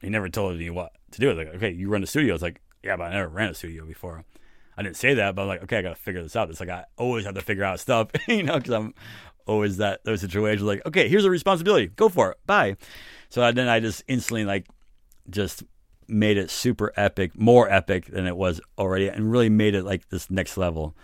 [0.01, 1.29] he never told me what to do.
[1.29, 2.33] It's like, okay, you run the studio.
[2.33, 4.23] It's like, yeah, but I never ran a studio before.
[4.77, 6.49] I didn't say that, but I'm like, okay, I got to figure this out.
[6.49, 8.93] It's like I always have to figure out stuff, you know, because I'm
[9.45, 12.77] always that those situations like, okay, here's a responsibility, go for it, bye.
[13.29, 14.67] So then I just instantly like
[15.29, 15.63] just
[16.09, 20.09] made it super epic, more epic than it was already, and really made it like
[20.09, 20.95] this next level.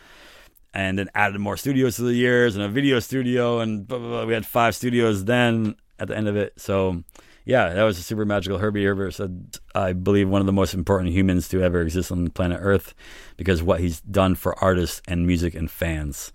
[0.73, 4.07] And then added more studios to the years and a video studio, and blah, blah,
[4.07, 4.25] blah.
[4.25, 6.53] we had five studios then at the end of it.
[6.59, 7.03] So
[7.45, 8.57] yeah, that was a super magical.
[8.57, 12.27] Herbie Herbert said, I believe one of the most important humans to ever exist on
[12.31, 12.95] planet Earth
[13.37, 16.33] because what he's done for artists and music and fans.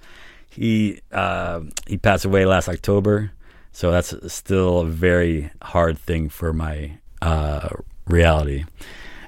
[0.49, 3.33] He uh, he passed away last October,
[3.73, 7.69] so that's still a very hard thing for my uh,
[8.11, 8.65] reality.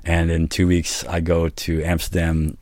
[0.05, 2.59] And in two weeks, I go to Amsterdam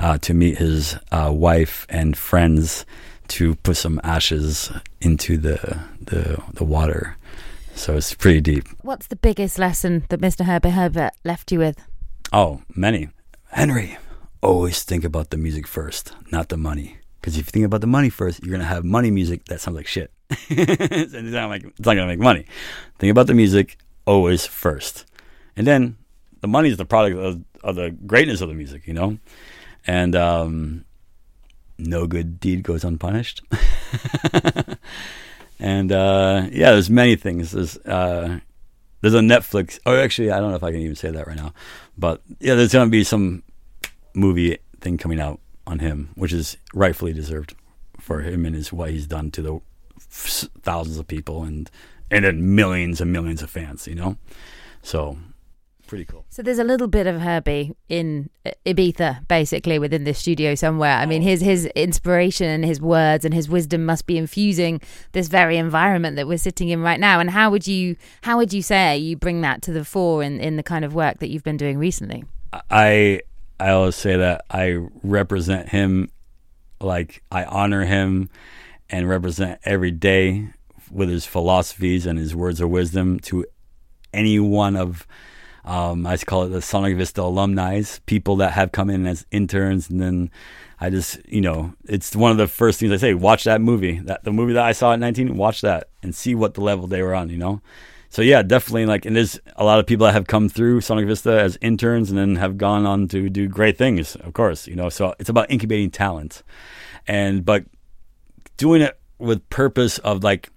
[0.00, 2.86] uh, to meet his uh, wife and friends
[3.28, 7.18] to put some ashes into the the, the water
[7.78, 8.66] so it's pretty deep.
[8.82, 10.44] What's the biggest lesson that Mr.
[10.44, 11.80] Herbert Herbert left you with?
[12.32, 13.08] Oh, many.
[13.52, 13.96] Henry,
[14.42, 16.98] always think about the music first, not the money.
[17.20, 19.60] Because if you think about the money first, you're going to have money music that
[19.60, 20.10] sounds like shit.
[20.30, 22.46] it's, not like, it's not going to make money.
[22.98, 25.04] Think about the music always first.
[25.58, 25.98] And then
[26.40, 29.18] the money is the product of, of the greatness of the music, you know?
[29.86, 30.86] And um,
[31.76, 33.42] no good deed goes unpunished.
[35.58, 37.52] And uh, yeah, there's many things.
[37.52, 38.40] There's uh,
[39.00, 39.78] there's a Netflix.
[39.86, 41.52] Oh, actually, I don't know if I can even say that right now.
[41.96, 43.42] But yeah, there's going to be some
[44.14, 47.54] movie thing coming out on him, which is rightfully deserved
[47.98, 49.60] for him and his what he's done to the
[50.62, 51.70] thousands of people and
[52.10, 53.88] and then millions and millions of fans.
[53.88, 54.16] You know,
[54.82, 55.18] so
[55.88, 56.24] pretty cool.
[56.28, 60.96] So there's a little bit of Herbie in uh, Ibiza, basically within this studio somewhere.
[60.96, 61.26] I mean, oh.
[61.26, 64.80] his his inspiration and his words and his wisdom must be infusing
[65.12, 67.18] this very environment that we're sitting in right now.
[67.18, 70.38] And how would you how would you say you bring that to the fore in
[70.38, 72.24] in the kind of work that you've been doing recently?
[72.70, 73.22] I
[73.58, 76.10] I always say that I represent him,
[76.80, 78.30] like I honor him,
[78.88, 80.48] and represent every day
[80.90, 83.44] with his philosophies and his words of wisdom to
[84.12, 85.06] any one of
[85.68, 89.90] um, I call it the Sonic Vista alumni, people that have come in as interns,
[89.90, 90.30] and then
[90.80, 93.98] I just, you know, it's one of the first things I say: watch that movie,
[93.98, 96.86] that the movie that I saw at 19, watch that and see what the level
[96.86, 97.60] they were on, you know.
[98.08, 101.06] So yeah, definitely like, and there's a lot of people that have come through Sonic
[101.06, 104.74] Vista as interns and then have gone on to do great things, of course, you
[104.74, 104.88] know.
[104.88, 106.42] So it's about incubating talent,
[107.06, 107.66] and but
[108.56, 110.48] doing it with purpose of like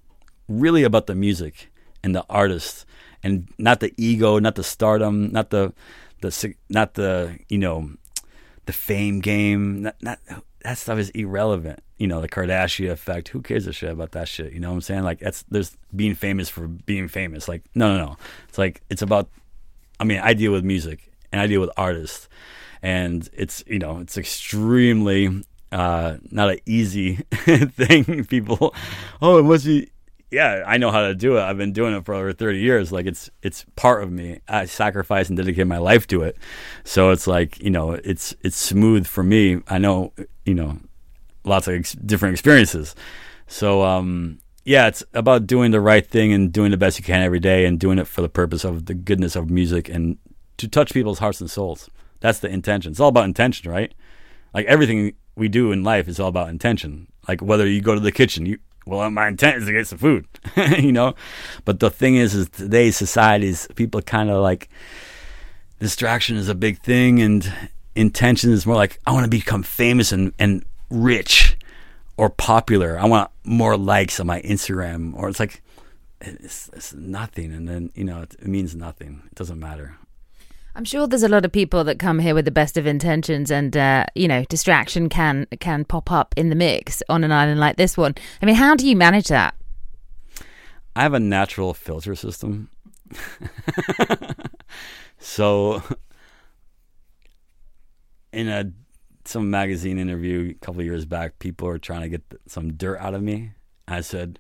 [0.48, 1.70] really about the music
[2.02, 2.86] and the artist
[3.24, 5.74] and not the ego, not the stardom, not the
[6.22, 7.92] the not the you know
[8.66, 9.84] the fame game.
[9.84, 10.20] Not, not
[10.64, 11.82] that stuff is irrelevant.
[11.98, 13.30] You know the Kardashian effect.
[13.30, 14.54] Who cares a shit about that shit?
[14.54, 15.04] You know what I'm saying?
[15.04, 17.48] Like that's there's being famous for being famous.
[17.48, 18.18] Like no no no.
[18.50, 19.30] It's like it's about.
[20.00, 22.28] I mean, I deal with music and I deal with artists,
[22.82, 28.26] and it's you know it's extremely uh, not an easy thing.
[28.26, 28.74] People,
[29.22, 29.92] oh, it must be
[30.32, 31.42] yeah, I know how to do it.
[31.42, 32.92] I've been doing it for over 30 years.
[32.92, 34.40] Like it's it's part of me.
[34.48, 36.38] I sacrifice and dedicate my life to it.
[36.86, 39.62] So it's like, you know, it's it's smooth for me.
[39.68, 40.14] I know,
[40.46, 40.80] you know,
[41.44, 42.96] lots of ex- different experiences.
[43.48, 47.22] So um yeah, it's about doing the right thing and doing the best you can
[47.22, 50.18] every day and doing it for the purpose of the goodness of music and
[50.58, 51.90] to touch people's hearts and souls.
[52.22, 52.92] That's the intention.
[52.92, 53.94] It's all about intention, right?
[54.54, 57.08] Like everything we do in life is all about intention.
[57.28, 59.88] Like whether you go to the kitchen, you well, uh, my intent is to get
[59.88, 60.26] some food,
[60.80, 61.16] you know.
[61.66, 64.70] But the thing is, is today's society is people kind of like
[65.80, 67.52] distraction is a big thing, and
[67.96, 71.58] intention is more like I want to become famous and and rich
[72.18, 73.00] or popular.
[73.00, 75.62] I want more likes on my Instagram, or it's like
[76.20, 79.22] it's, it's nothing, and then you know it, it means nothing.
[79.28, 79.98] It doesn't matter.
[80.76, 83.52] I'm sure there's a lot of people that come here with the best of intentions,
[83.52, 87.60] and uh, you know, distraction can can pop up in the mix on an island
[87.60, 88.16] like this one.
[88.42, 89.56] I mean, how do you manage that?
[90.96, 92.70] I have a natural filter system,
[95.20, 95.84] so
[98.32, 98.72] in a
[99.26, 103.14] some magazine interview a couple years back, people were trying to get some dirt out
[103.14, 103.52] of me.
[103.88, 104.40] I said,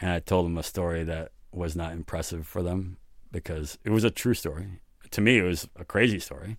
[0.00, 2.96] and I told them a story that was not impressive for them
[3.30, 4.80] because it was a true story
[5.14, 6.56] to me, it was a crazy story,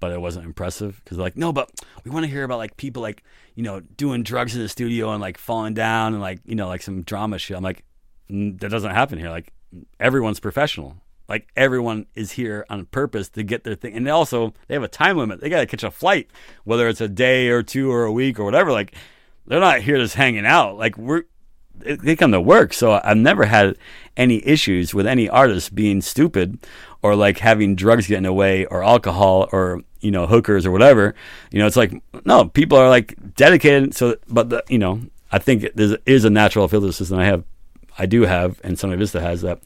[0.00, 1.70] but it wasn't impressive because like, no, but
[2.04, 5.10] we want to hear about like people like you know doing drugs in the studio
[5.10, 7.56] and like falling down and like you know like some drama shit.
[7.56, 7.84] I'm like,
[8.28, 9.30] that doesn't happen here.
[9.30, 9.52] Like
[9.98, 10.96] everyone's professional.
[11.26, 14.82] Like everyone is here on purpose to get their thing, and they also they have
[14.82, 15.40] a time limit.
[15.40, 16.30] They got to catch a flight,
[16.64, 18.72] whether it's a day or two or a week or whatever.
[18.72, 18.94] Like
[19.46, 20.76] they're not here just hanging out.
[20.76, 21.24] Like we're
[21.76, 22.72] they come to work.
[22.72, 23.76] So I've never had
[24.16, 26.58] any issues with any artist being stupid
[27.04, 30.70] or like having drugs get in the way or alcohol or you know hookers or
[30.70, 31.14] whatever.
[31.50, 31.92] You know, it's like
[32.24, 33.94] no, people are like dedicated.
[33.94, 37.18] So, but the, you know, I think there is a natural filter system.
[37.18, 37.44] I have,
[37.98, 39.60] I do have, and Sonic Vista has that.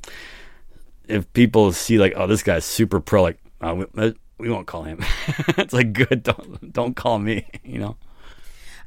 [1.07, 4.83] If people see like, oh, this guy's super pro, like, oh, we, we won't call
[4.83, 4.99] him.
[5.57, 7.47] it's like good, don't don't call me.
[7.65, 7.97] You know.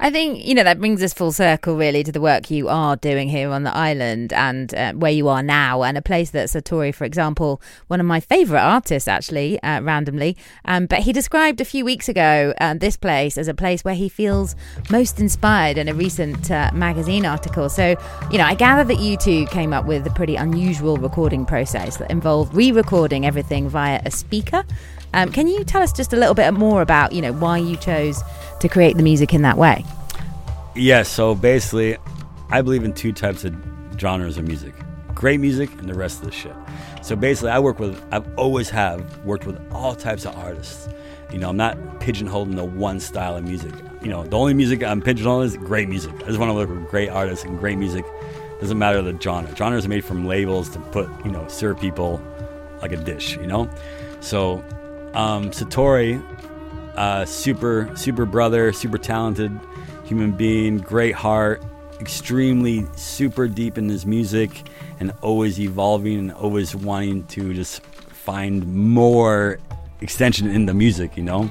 [0.03, 2.95] I think, you know, that brings us full circle really to the work you are
[2.95, 6.47] doing here on the island and uh, where you are now, and a place that
[6.47, 10.35] Satori, for example, one of my favourite artists actually, uh, randomly.
[10.65, 13.93] Um, but he described a few weeks ago uh, this place as a place where
[13.93, 14.55] he feels
[14.89, 17.69] most inspired in a recent uh, magazine article.
[17.69, 17.95] So,
[18.31, 21.97] you know, I gather that you two came up with a pretty unusual recording process
[21.97, 24.63] that involved re recording everything via a speaker.
[25.13, 27.76] Um, can you tell us just a little bit more about, you know, why you
[27.78, 28.21] chose
[28.60, 29.86] to create the music in that way?
[30.76, 31.97] Yeah, so basically,
[32.50, 33.56] I believe in two types of
[33.97, 34.74] genres of music
[35.21, 36.56] great music and the rest of the shit.
[37.04, 40.89] So basically, I work with, I've always have worked with all types of artists.
[41.32, 43.71] You know, I'm not pigeonholed into one style of music.
[44.02, 46.12] You know, the only music I'm pigeonholed is great music.
[46.24, 48.04] I just want to work with great artists and great music.
[48.60, 49.56] Doesn't matter the genre.
[49.56, 52.19] Genres are made from labels to put, you know, serve people
[52.82, 53.69] like a dish, you know?
[54.21, 54.63] So,
[55.13, 56.21] um, Satori,
[56.95, 59.52] uh, super, super brother, super talented
[60.06, 61.63] human being, great heart,
[62.02, 64.67] extremely super deep in his music
[65.00, 69.58] and always evolving and always wanting to just find more
[70.02, 71.50] extension in the music, you know?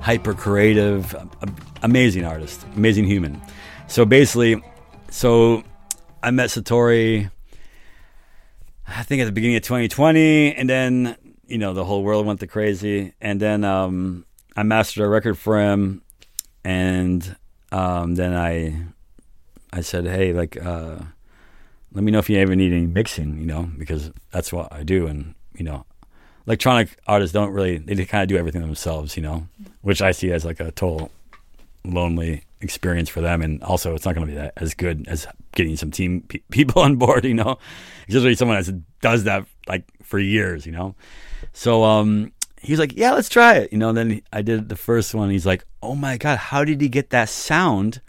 [0.00, 1.14] Hyper creative,
[1.82, 3.40] amazing artist, amazing human.
[3.88, 4.62] So basically,
[5.10, 5.64] so
[6.22, 7.30] I met Satori,
[8.86, 11.16] I think at the beginning of 2020, and then,
[11.48, 13.12] you know, the whole world went to crazy.
[13.20, 14.24] And then um,
[14.56, 16.02] I mastered a record for him,
[16.64, 17.36] and
[17.72, 18.84] um, then I
[19.72, 20.96] I said, hey, like, uh,
[21.92, 24.82] let me know if you ever need any mixing, you know, because that's what I
[24.82, 25.06] do.
[25.06, 25.84] And, you know,
[26.46, 29.46] electronic artists don't really, they kind of do everything themselves, you know,
[29.82, 31.10] which I see as like a total
[31.84, 35.26] lonely experience for them, and also it's not going to be that as good as
[35.54, 37.24] getting some team pe- people on board.
[37.24, 37.58] You know,
[38.08, 40.66] especially someone that does that like for years.
[40.66, 40.94] You know,
[41.52, 43.72] so um, he's like, yeah, let's try it.
[43.72, 45.30] You know, then I did the first one.
[45.30, 48.00] He's like, oh my god, how did he get that sound?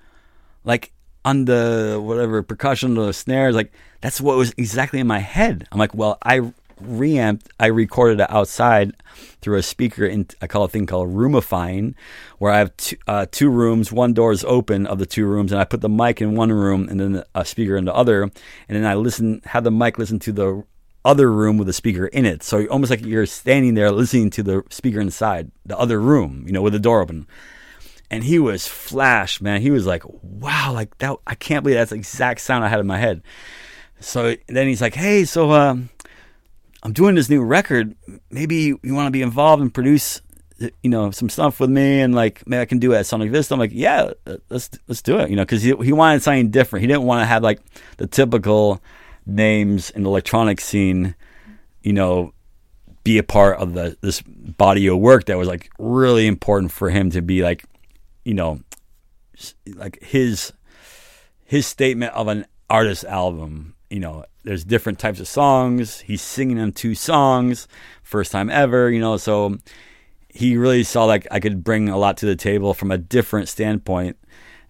[0.63, 0.91] Like
[1.25, 3.71] on the whatever percussion or the snares, like
[4.01, 5.67] that's what was exactly in my head.
[5.71, 6.51] I'm like, well, I
[6.81, 8.93] reamped, I recorded it outside
[9.41, 11.95] through a speaker in I call a thing called roomifying,
[12.37, 15.51] where I have two, uh, two rooms, one door is open of the two rooms,
[15.51, 18.23] and I put the mic in one room and then a speaker in the other,
[18.23, 18.31] and
[18.69, 20.63] then I listen, have the mic listen to the
[21.05, 22.43] other room with a speaker in it.
[22.43, 26.53] So almost like you're standing there listening to the speaker inside the other room, you
[26.53, 27.27] know, with the door open.
[28.11, 29.61] And he was flash, man.
[29.61, 31.15] He was like, wow, like that.
[31.27, 33.21] I can't believe that's the exact sound I had in my head.
[33.99, 35.89] So then he's like, hey, so um,
[36.81, 37.95] I'm doing this new record.
[38.31, 40.21] Maybe you want to be involved and produce,
[40.81, 43.31] you know, some stuff with me, and like maybe I can do it at Sonic
[43.31, 43.53] Vista.
[43.53, 44.11] I'm like, yeah,
[44.49, 46.81] let's let's do it, you know, because he he wanted something different.
[46.81, 47.59] He didn't want to have like
[47.97, 48.81] the typical
[49.29, 51.15] names in the electronic scene,
[51.81, 52.33] you know,
[53.03, 56.89] be a part of the this body of work that was like really important for
[56.89, 57.65] him to be like,
[58.25, 58.59] you know,
[59.75, 60.53] like his
[61.45, 63.75] his statement of an artist album.
[63.89, 66.01] You know, there's different types of songs.
[66.01, 67.67] He's singing on two songs,
[68.03, 68.89] first time ever.
[68.91, 69.57] You know, so
[70.29, 73.47] he really saw like I could bring a lot to the table from a different
[73.47, 74.17] standpoint,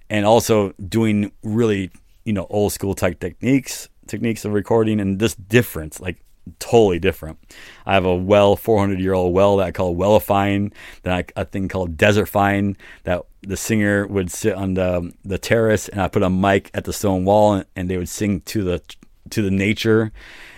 [0.09, 1.91] and also doing really
[2.23, 6.17] you know old school type techniques techniques of recording and this difference, like
[6.57, 7.37] totally different.
[7.85, 11.45] I have a well 400 year old well that I call wellifying, then I, a
[11.45, 16.23] thing called desertifying that the singer would sit on the the terrace and I put
[16.23, 18.81] a mic at the stone wall and, and they would sing to the
[19.29, 20.11] to the nature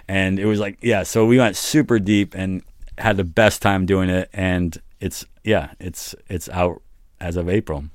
[0.07, 2.63] and it was like yeah so we went super deep and
[2.97, 6.81] had the best time doing it and it's yeah it's it's out
[7.19, 7.85] as of April.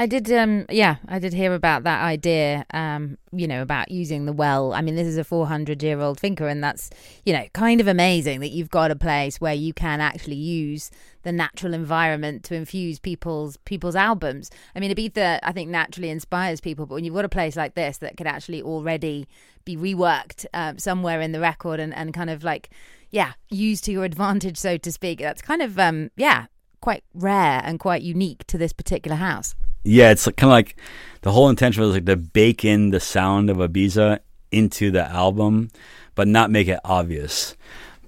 [0.00, 4.26] I did, um, yeah, I did hear about that idea, um, you know, about using
[4.26, 4.72] the well.
[4.72, 6.88] I mean, this is a 400 year old thinker, and that's,
[7.26, 10.92] you know, kind of amazing that you've got a place where you can actually use
[11.24, 14.52] the natural environment to infuse people's people's albums.
[14.76, 17.74] I mean, Ibiza, I think, naturally inspires people, but when you've got a place like
[17.74, 19.26] this that could actually already
[19.64, 22.70] be reworked um, somewhere in the record and, and kind of like,
[23.10, 26.46] yeah, used to your advantage, so to speak, that's kind of, um, yeah,
[26.80, 30.76] quite rare and quite unique to this particular house yeah, it's kind of like
[31.22, 34.20] the whole intention was like to bake in the sound of Ibiza
[34.50, 35.70] into the album,
[36.14, 37.56] but not make it obvious.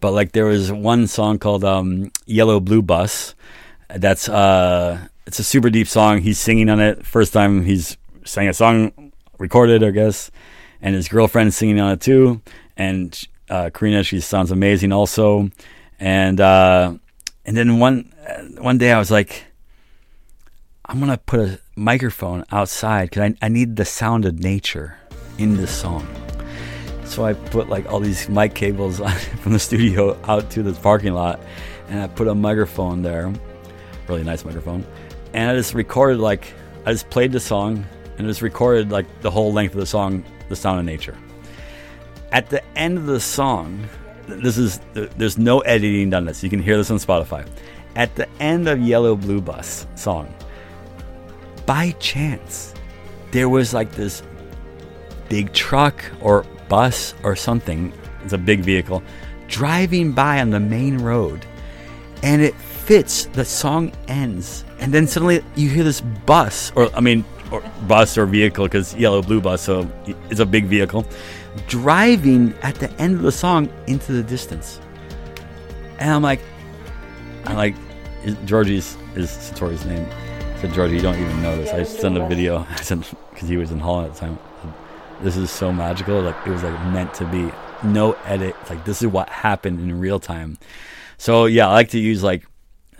[0.00, 3.34] But like there was one song called um, "Yellow Blue Bus."
[3.88, 6.18] That's uh, it's a super deep song.
[6.18, 7.04] He's singing on it.
[7.04, 10.30] First time he's sang a song recorded, I guess,
[10.80, 12.40] and his girlfriend's singing on it too.
[12.76, 15.50] And uh, Karina, she sounds amazing also.
[15.98, 16.94] And uh,
[17.44, 18.12] and then one
[18.58, 19.44] one day I was like,
[20.90, 24.98] I'm gonna put a microphone outside because I, I need the sound of nature
[25.38, 26.04] in this song.
[27.04, 28.98] So I put like all these mic cables
[29.40, 31.38] from the studio out to the parking lot,
[31.88, 33.32] and I put a microphone there,
[34.08, 34.84] really nice microphone,
[35.32, 36.52] and I just recorded like
[36.84, 37.86] I just played the song
[38.18, 41.16] and it was recorded like the whole length of the song, the sound of nature.
[42.32, 43.88] At the end of the song,
[44.26, 46.42] this is there's no editing done this.
[46.42, 47.46] You can hear this on Spotify.
[47.94, 50.34] At the end of Yellow Blue Bus song,
[51.70, 52.74] by chance,
[53.30, 54.24] there was like this
[55.28, 57.92] big truck or bus or something,
[58.24, 59.04] it's a big vehicle,
[59.46, 61.46] driving by on the main road.
[62.24, 64.64] And it fits, the song ends.
[64.80, 68.92] And then suddenly you hear this bus, or I mean, or bus or vehicle, because
[68.96, 69.88] yellow blue bus, so
[70.28, 71.06] it's a big vehicle,
[71.68, 74.80] driving at the end of the song into the distance.
[76.00, 76.40] And I'm like,
[77.44, 77.76] I'm like,
[78.44, 80.08] Georgie's is Satori's name
[80.60, 81.70] said, George, you don't even know this.
[81.70, 82.66] I sent a video.
[83.30, 84.38] Because he was in Holland at the time.
[85.22, 86.20] This is so magical.
[86.20, 87.50] Like it was like meant to be.
[87.82, 88.54] No edit.
[88.68, 90.58] Like this is what happened in real time.
[91.16, 92.44] So yeah, I like to use like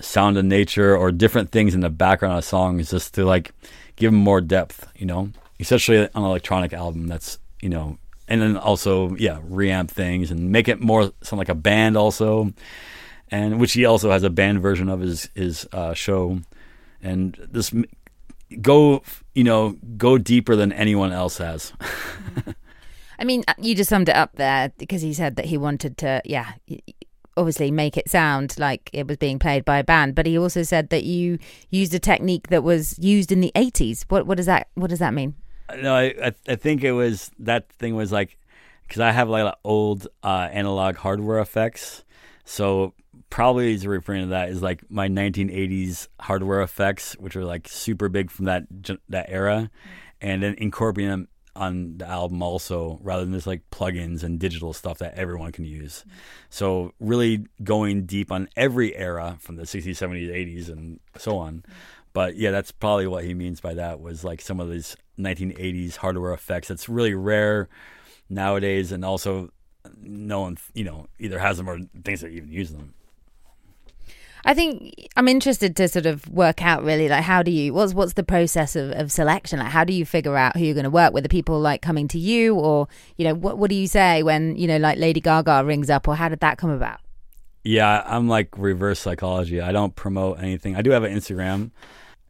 [0.01, 3.53] sound of nature or different things in the background of songs just to like
[3.97, 4.89] give them more depth.
[4.97, 7.09] You know, especially on an electronic album.
[7.09, 11.51] That's you know, and then also yeah, reamp things and make it more sound like
[11.51, 12.55] a band also.
[13.31, 16.41] And which he also has a band version of his his uh, show
[17.03, 17.73] and this
[18.61, 19.03] go
[19.35, 21.73] you know go deeper than anyone else has.
[23.19, 25.97] I mean uh, you just summed it up there because he said that he wanted
[25.99, 26.53] to yeah
[27.37, 30.63] obviously make it sound like it was being played by a band but he also
[30.63, 31.39] said that you
[31.71, 34.99] used a technique that was used in the 80s what what does that what does
[34.99, 35.35] that mean?
[35.83, 38.37] No i i think it was that thing was like
[38.87, 42.05] because i have like old uh, analog hardware effects
[42.45, 42.95] so
[43.31, 48.09] probably is referring to that is like my 1980s hardware effects, which are like super
[48.09, 48.65] big from that
[49.09, 49.71] that era,
[50.21, 54.73] and then incorporating them on the album also, rather than just like plugins and digital
[54.73, 56.05] stuff that everyone can use.
[56.49, 61.65] So really going deep on every era from the 60s, 70s, 80s, and so on.
[62.13, 65.97] But yeah, that's probably what he means by that was like some of these 1980s
[65.97, 66.69] hardware effects.
[66.69, 67.69] That's really rare
[68.29, 69.51] nowadays, and also
[70.01, 72.95] no one you know either has them or thinks they even use them.
[74.45, 77.95] I think I'm interested to sort of work out really like how do you what's
[77.95, 80.85] what's the process of, of selection like how do you figure out who you're going
[80.85, 83.77] to work with the people like coming to you or you know what what do
[83.77, 86.71] you say when you know like Lady Gaga rings up or how did that come
[86.71, 87.01] about?
[87.63, 89.61] Yeah, I'm like reverse psychology.
[89.61, 90.77] I don't promote anything.
[90.77, 91.73] I do have an Instagram.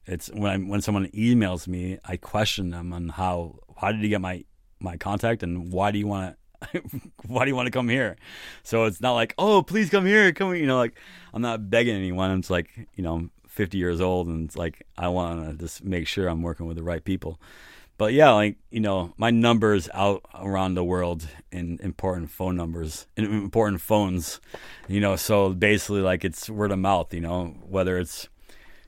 [0.07, 4.09] It's when I, when someone emails me, I question them on how how did you
[4.09, 4.45] get my
[4.81, 6.40] my contact and why do you want to
[7.27, 8.17] why do you want to come here?
[8.63, 10.55] So it's not like, oh, please come here, come.
[10.55, 10.99] You know, like
[11.33, 12.39] I'm not begging anyone.
[12.39, 15.85] It's like you know, I'm 50 years old, and it's like I want to just
[15.85, 17.41] make sure I'm working with the right people.
[18.01, 23.07] But yeah, like you know, my numbers out around the world in important phone numbers,
[23.17, 24.41] in important phones.
[24.89, 27.13] You know, so basically, like it's word of mouth.
[27.13, 28.29] You know, whether it's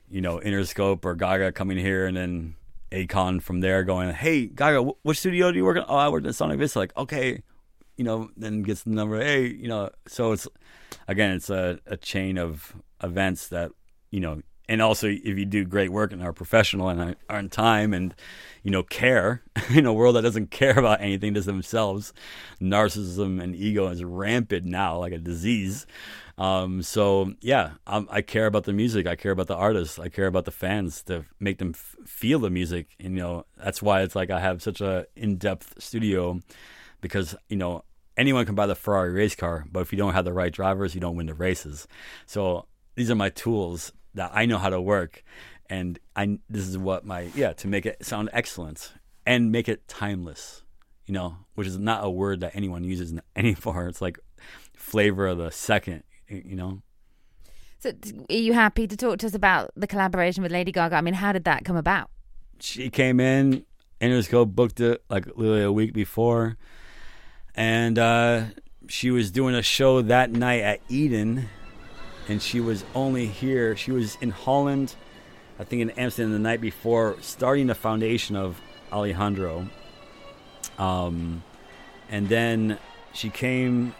[0.09, 2.55] you know Interscope or Gaga coming here, and then
[2.91, 6.25] Akon from there going, "Hey, Gaga, which studio do you work in?" Oh, I work
[6.25, 6.79] at Sonic Vista.
[6.79, 7.43] Like, okay,
[7.97, 9.21] you know, then gets the number.
[9.21, 10.47] Hey, you know, so it's
[11.07, 13.71] again, it's a, a chain of events that
[14.09, 17.49] you know, and also if you do great work and are professional and are in
[17.49, 18.15] time and
[18.63, 22.13] you know care in a world that doesn't care about anything just themselves,
[22.61, 25.85] narcissism and ego is rampant now, like a disease.
[26.35, 29.05] Um, so yeah, I'm, i care about the music.
[29.05, 29.99] I care about the artists.
[29.99, 32.95] I care about the fans to make them f- feel the music.
[32.99, 36.41] And you know, that's why it's like I have such a in-depth studio
[37.03, 37.83] because you know
[38.17, 40.95] anyone can buy the Ferrari race car, but if you don't have the right drivers,
[40.95, 41.87] you don't win the races.
[42.25, 45.23] So these are my tools that I know how to work,
[45.69, 48.93] and I this is what my yeah to make it sound excellent
[49.27, 50.63] and make it timeless.
[51.05, 53.87] You know, which is not a word that anyone uses anymore.
[53.87, 54.17] It's like
[54.75, 56.03] flavor of the second.
[56.27, 56.81] You know.
[57.79, 57.91] So,
[58.29, 60.95] are you happy to talk to us about the collaboration with Lady Gaga?
[60.95, 62.09] I mean, how did that come about?
[62.61, 63.65] She came in,
[63.99, 66.57] Interscope booked it like literally a week before
[67.55, 68.43] and uh,
[68.87, 71.49] she was doing a show that night at Eden,
[72.27, 73.75] and she was only here.
[73.75, 74.95] She was in Holland,
[75.59, 78.59] I think in Amsterdam the night before, starting the foundation of
[78.91, 79.67] Alejandro.
[80.77, 81.43] Um,
[82.09, 82.79] and then
[83.13, 83.93] she came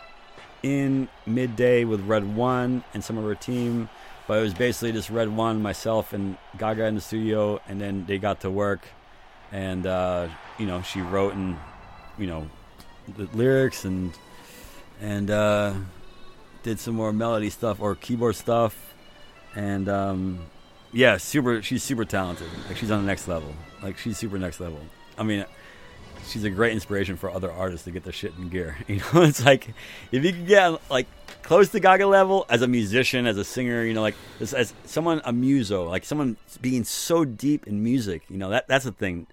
[0.64, 3.90] in midday with Red One and some of her team,
[4.28, 8.06] but it was basically just Red One, myself, and Gaga in the studio, and then
[8.08, 8.88] they got to work,
[9.52, 10.28] and uh,
[10.58, 11.58] you know she wrote and
[12.18, 12.50] you know
[13.18, 14.14] the lyrics and
[15.02, 15.74] and uh,
[16.64, 18.94] did some more melody stuff or keyboard stuff,
[19.56, 20.40] and um,
[20.92, 21.62] yeah, super.
[21.62, 22.48] She's super talented.
[22.68, 23.54] Like she's on the next level.
[23.82, 24.80] Like she's super next level.
[25.18, 25.46] I mean,
[26.28, 28.78] she's a great inspiration for other artists to get their shit in gear.
[28.88, 29.74] You know, it's like
[30.12, 31.08] if you can get like
[31.42, 35.22] close to Gaga level as a musician, as a singer, you know, like as, someone
[35.26, 38.24] a muso, like someone being so deep in music.
[38.30, 39.28] You know, that that's the thing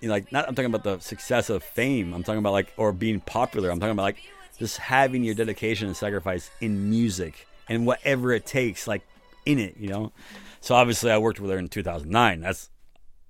[0.00, 2.12] you know, like not I'm talking about the success of fame.
[2.14, 3.70] I'm talking about like or being popular.
[3.70, 4.22] I'm talking about like
[4.58, 9.02] just having your dedication and sacrifice in music and whatever it takes, like
[9.44, 10.12] in it, you know.
[10.60, 12.40] So obviously, I worked with her in 2009.
[12.40, 12.70] That's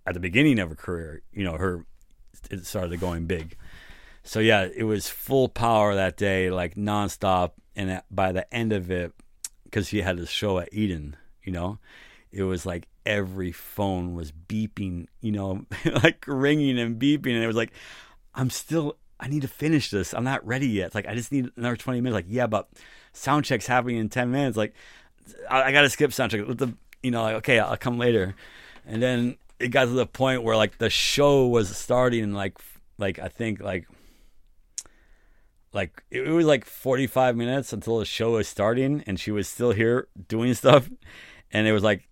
[0.07, 1.23] at the beginning of her career.
[1.33, 1.85] You know, her
[2.51, 3.57] it started going big.
[4.23, 7.53] So yeah, it was full power that day, like nonstop.
[7.75, 9.13] And by the end of it,
[9.65, 11.79] because she had a show at Eden, you know,
[12.33, 15.65] it was like every phone was beeping, you know,
[16.03, 17.35] like ringing and beeping.
[17.35, 17.73] And it was like,
[18.35, 20.13] I'm still, I need to finish this.
[20.13, 20.87] I'm not ready yet.
[20.87, 22.15] It's like, I just need another 20 minutes.
[22.15, 22.69] Like, yeah, but
[23.13, 24.57] sound check's happening in 10 minutes.
[24.57, 24.75] Like,
[25.49, 26.43] I, I got to skip sound check.
[26.47, 28.35] Let the, you know, like, okay, I'll come later.
[28.85, 32.59] And then it got to the point where like the show was starting, like,
[32.99, 33.87] like I think like,
[35.73, 39.73] like it was like 45 minutes until the show was starting and she was still
[39.73, 40.89] here doing stuff
[41.53, 42.09] and it was like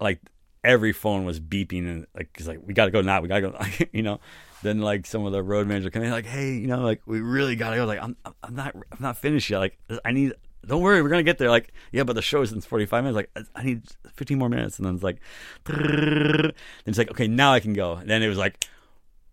[0.00, 0.20] like
[0.64, 3.58] every phone was beeping and like he's like we gotta go now we gotta go
[3.92, 4.20] you know?
[4.62, 7.20] Then like some of the road manager come in like hey you know like we
[7.20, 10.34] really gotta go like I'm I'm not I'm not finished yet like I need
[10.66, 13.16] don't worry we're gonna get there like yeah but the show is in 45 minutes
[13.16, 13.82] like I need
[14.14, 15.20] 15 more minutes and then it's like
[15.64, 16.52] then
[16.86, 18.66] it's like okay now I can go and then it was like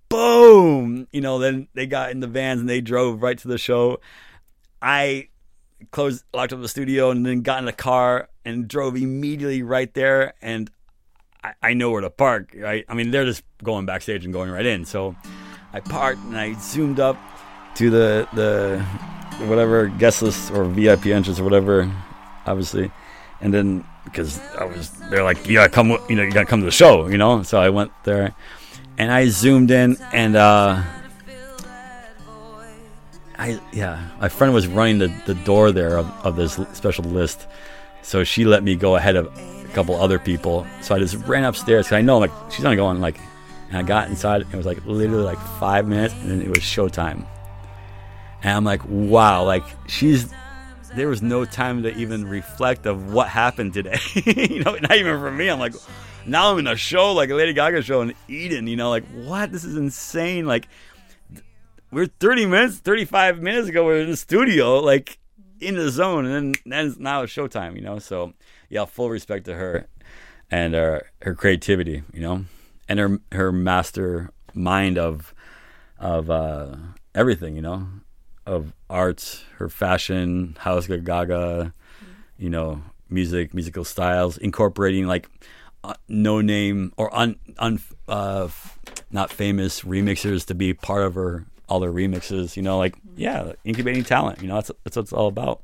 [0.09, 3.57] boom you know then they got in the vans and they drove right to the
[3.57, 3.99] show
[4.81, 5.29] I
[5.91, 9.93] closed locked up the studio and then got in the car and drove immediately right
[9.93, 10.69] there and
[11.43, 12.85] I, I know where to park right?
[12.87, 14.85] I mean they're just going backstage and going right in.
[14.85, 15.15] So
[15.73, 17.17] I parked and I zoomed up
[17.75, 18.83] to the the
[19.45, 21.91] whatever guest list or VIP entrance or whatever
[22.45, 22.91] obviously,
[23.41, 26.61] and then because I was, they're like, you gotta come, you know, you gotta come
[26.61, 27.43] to the show, you know.
[27.43, 28.33] So I went there,
[28.97, 30.81] and I zoomed in, and uh,
[33.37, 37.47] I yeah, my friend was running the, the door there of, of this special list,
[38.01, 40.65] so she let me go ahead of a couple other people.
[40.81, 43.17] So I just ran upstairs because I know like she's not going like,
[43.69, 44.41] and I got inside.
[44.41, 47.25] It was like literally like five minutes, and then it was showtime.
[48.41, 50.33] And I'm like, wow, like she's
[50.95, 53.99] there was no time to even reflect of what happened today.
[54.13, 55.49] you know, not even for me.
[55.49, 55.73] I'm like,
[56.25, 58.67] now I'm in a show like a Lady Gaga show in Eden.
[58.67, 59.51] You know, like what?
[59.51, 60.45] This is insane.
[60.45, 60.67] Like
[61.95, 63.85] we're 30 minutes, 35 minutes ago.
[63.85, 65.17] We are in the studio, like
[65.61, 67.77] in the zone, and then, then now it's showtime.
[67.77, 68.33] You know, so
[68.69, 69.87] yeah, full respect to her
[70.51, 72.03] and her her creativity.
[72.13, 72.45] You know,
[72.89, 75.33] and her her master mind of
[75.97, 76.75] of uh,
[77.15, 77.55] everything.
[77.55, 77.87] You know,
[78.45, 81.73] of art, her fashion, House Gaga,
[82.37, 85.29] you know, music, musical styles, incorporating like
[85.85, 87.79] uh, no name or un, un
[88.09, 88.49] uh,
[89.11, 92.55] not famous remixers to be part of her all her remixes.
[92.55, 94.41] You know, like yeah, incubating talent.
[94.41, 95.61] You know, that's that's what it's all about.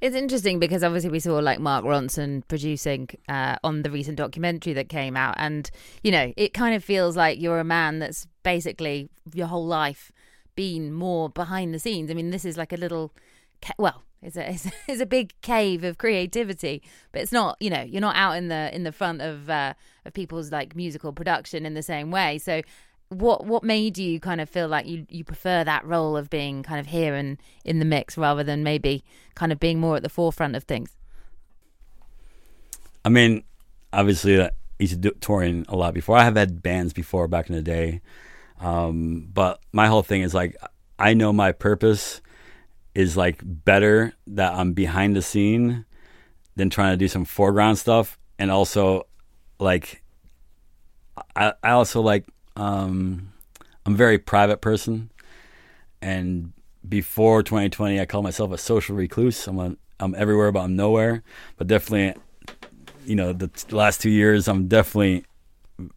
[0.00, 4.72] It's interesting because obviously we saw like Mark Ronson producing uh, on the recent documentary
[4.72, 5.70] that came out, and
[6.02, 10.10] you know, it kind of feels like you're a man that's basically your whole life
[10.56, 12.10] been more behind the scenes.
[12.10, 13.14] I mean, this is like a little,
[13.62, 16.82] ca- well, it's a, it's a, it's a big cave of creativity,
[17.12, 17.56] but it's not.
[17.60, 19.74] You know, you're not out in the in the front of uh,
[20.04, 22.38] of people's like musical production in the same way.
[22.38, 22.62] So,
[23.10, 26.62] what what made you kind of feel like you you prefer that role of being
[26.62, 29.04] kind of here and in the mix rather than maybe
[29.34, 30.96] kind of being more at the forefront of things?
[33.04, 33.42] I mean,
[33.92, 36.16] obviously, I used to do touring a lot before.
[36.16, 38.00] I have had bands before back in the day.
[38.60, 40.56] Um, but my whole thing is like,
[40.98, 42.20] I know my purpose
[42.94, 45.86] is like better that I'm behind the scene
[46.56, 48.18] than trying to do some foreground stuff.
[48.38, 49.06] And also,
[49.58, 50.02] like,
[51.34, 52.26] I, I also like,
[52.60, 53.32] um,
[53.86, 55.10] I'm a very private person.
[56.02, 56.52] And
[56.86, 59.46] before 2020, I call myself a social recluse.
[59.46, 61.22] I'm, a, I'm everywhere, but I'm nowhere.
[61.56, 62.20] But definitely,
[63.04, 65.24] you know, the last two years, I'm definitely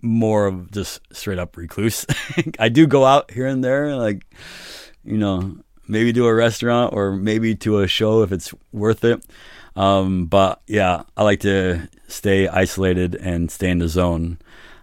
[0.02, 2.06] more of just straight up recluse.
[2.60, 4.26] I do go out here and there, like
[5.04, 5.58] you know,
[5.88, 9.22] maybe do a restaurant or maybe to a show if it's worth it.
[9.76, 14.38] Um, but yeah, I like to stay isolated and stay in the zone.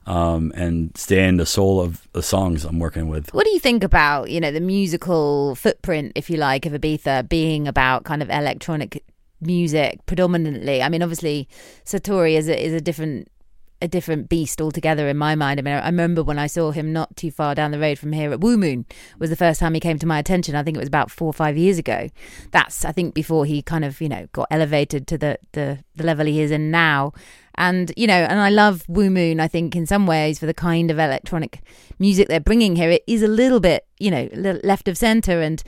[0.06, 3.32] Um, and stay in the soul of the songs I'm working with.
[3.32, 7.28] What do you think about, you know, the musical footprint, if you like, of Ibiza
[7.28, 9.04] being about kind of electronic
[9.40, 10.82] music predominantly?
[10.82, 11.48] I mean, obviously,
[11.84, 13.28] Satori is a, is a different
[13.82, 15.58] a different beast altogether in my mind.
[15.58, 18.12] I mean, I remember when I saw him not too far down the road from
[18.12, 18.84] here at WooMoon
[19.18, 20.54] was the first time he came to my attention.
[20.54, 22.08] I think it was about four or five years ago.
[22.50, 26.04] That's I think before he kind of you know got elevated to the the, the
[26.04, 27.12] level he is in now.
[27.56, 29.40] And you know, and I love WooMoon.
[29.40, 31.60] I think in some ways for the kind of electronic
[31.98, 34.28] music they're bringing here, it is a little bit you know
[34.62, 35.62] left of center and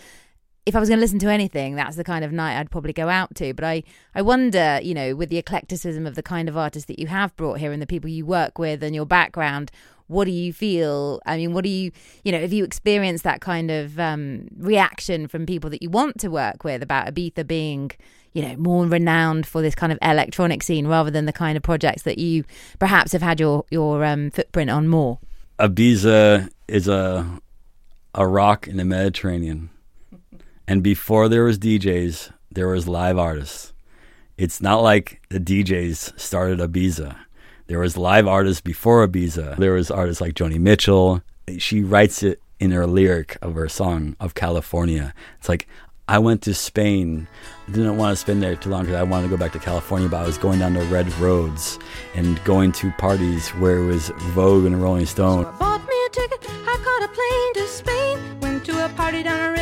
[0.64, 2.92] if I was going to listen to anything, that's the kind of night I'd probably
[2.92, 3.52] go out to.
[3.52, 3.82] But I,
[4.14, 7.34] I wonder, you know, with the eclecticism of the kind of artists that you have
[7.36, 9.72] brought here and the people you work with and your background,
[10.06, 11.20] what do you feel?
[11.26, 11.90] I mean, what do you,
[12.22, 16.20] you know, have you experienced that kind of um, reaction from people that you want
[16.20, 17.90] to work with about Ibiza being,
[18.32, 21.62] you know, more renowned for this kind of electronic scene rather than the kind of
[21.62, 22.44] projects that you
[22.78, 25.18] perhaps have had your your um, footprint on more?
[25.58, 27.40] Ibiza is a
[28.14, 29.70] a rock in the Mediterranean
[30.66, 33.72] and before there was DJs, there was live artists.
[34.38, 37.16] It's not like the DJs started Ibiza.
[37.66, 39.56] There was live artists before Ibiza.
[39.56, 41.22] There was artists like Joni Mitchell.
[41.58, 45.14] She writes it in her lyric of her song of California.
[45.38, 45.66] It's like
[46.08, 47.28] I went to Spain.
[47.68, 49.58] I Didn't want to spend there too long because I wanted to go back to
[49.58, 51.78] California, but I was going down the red roads
[52.14, 55.44] and going to parties where it was Vogue and Rolling Stone.
[55.44, 56.50] So I bought me a ticket.
[56.50, 58.40] I caught a plane to Spain.
[58.40, 59.61] Went to a party down a red.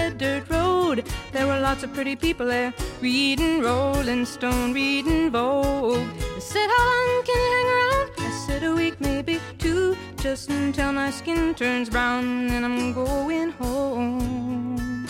[1.32, 6.08] There were lots of pretty people there, reading Rolling Stone, reading Vogue.
[6.34, 8.10] They said, How long can you hang around?
[8.18, 13.50] I said, A week, maybe two, just until my skin turns brown, and I'm going
[13.52, 15.06] home.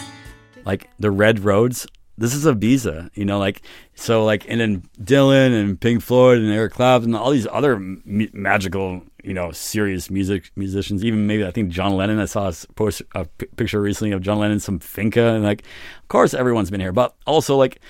[0.66, 1.86] Like the red roads,
[2.20, 3.62] this is a Ibiza, you know, like
[3.94, 7.76] so, like and then Dylan and Pink Floyd and Eric Clapton and all these other
[7.76, 8.02] m-
[8.34, 11.02] magical, you know, serious music musicians.
[11.02, 12.20] Even maybe I think John Lennon.
[12.20, 15.62] I saw a post a p- picture recently of John Lennon, some finca, and like,
[16.02, 17.80] of course, everyone's been here, but also like,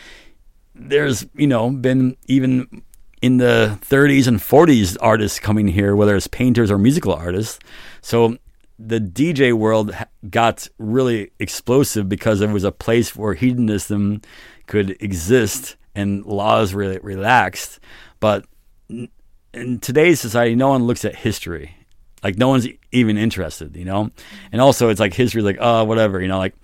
[0.76, 2.82] there's you know been even
[3.20, 7.58] in the 30s and 40s artists coming here, whether it's painters or musical artists.
[8.00, 8.38] So
[8.82, 9.94] the DJ world
[10.28, 14.22] got really explosive because there was a place where hedonism
[14.66, 17.78] could exist and laws relaxed.
[18.20, 18.46] But
[19.52, 21.76] in today's society, no one looks at history.
[22.22, 24.10] Like no one's even interested, you know.
[24.50, 26.38] And also, it's like history, like oh, whatever, you know.
[26.38, 26.54] Like,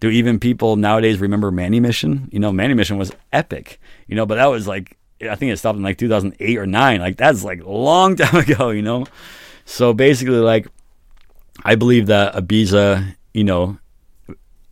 [0.00, 2.28] do even people nowadays remember Manumission?
[2.32, 4.26] You know, Manumission was epic, you know.
[4.26, 7.00] But that was like, I think it stopped in like 2008 or nine.
[7.00, 9.06] Like that's like a long time ago, you know.
[9.64, 10.66] So basically, like,
[11.62, 13.78] I believe that Ibiza, you know,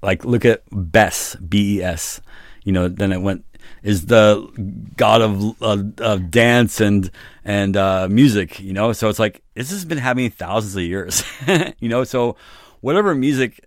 [0.02, 2.20] like look at Bes, B E S,
[2.64, 2.88] you know.
[2.88, 3.44] Then it went
[3.82, 4.48] is the
[4.96, 7.10] god of, uh, of dance and
[7.44, 8.92] and uh, music, you know.
[8.92, 11.24] So it's like this has been happening thousands of years,
[11.78, 12.04] you know.
[12.04, 12.36] So
[12.80, 13.64] whatever music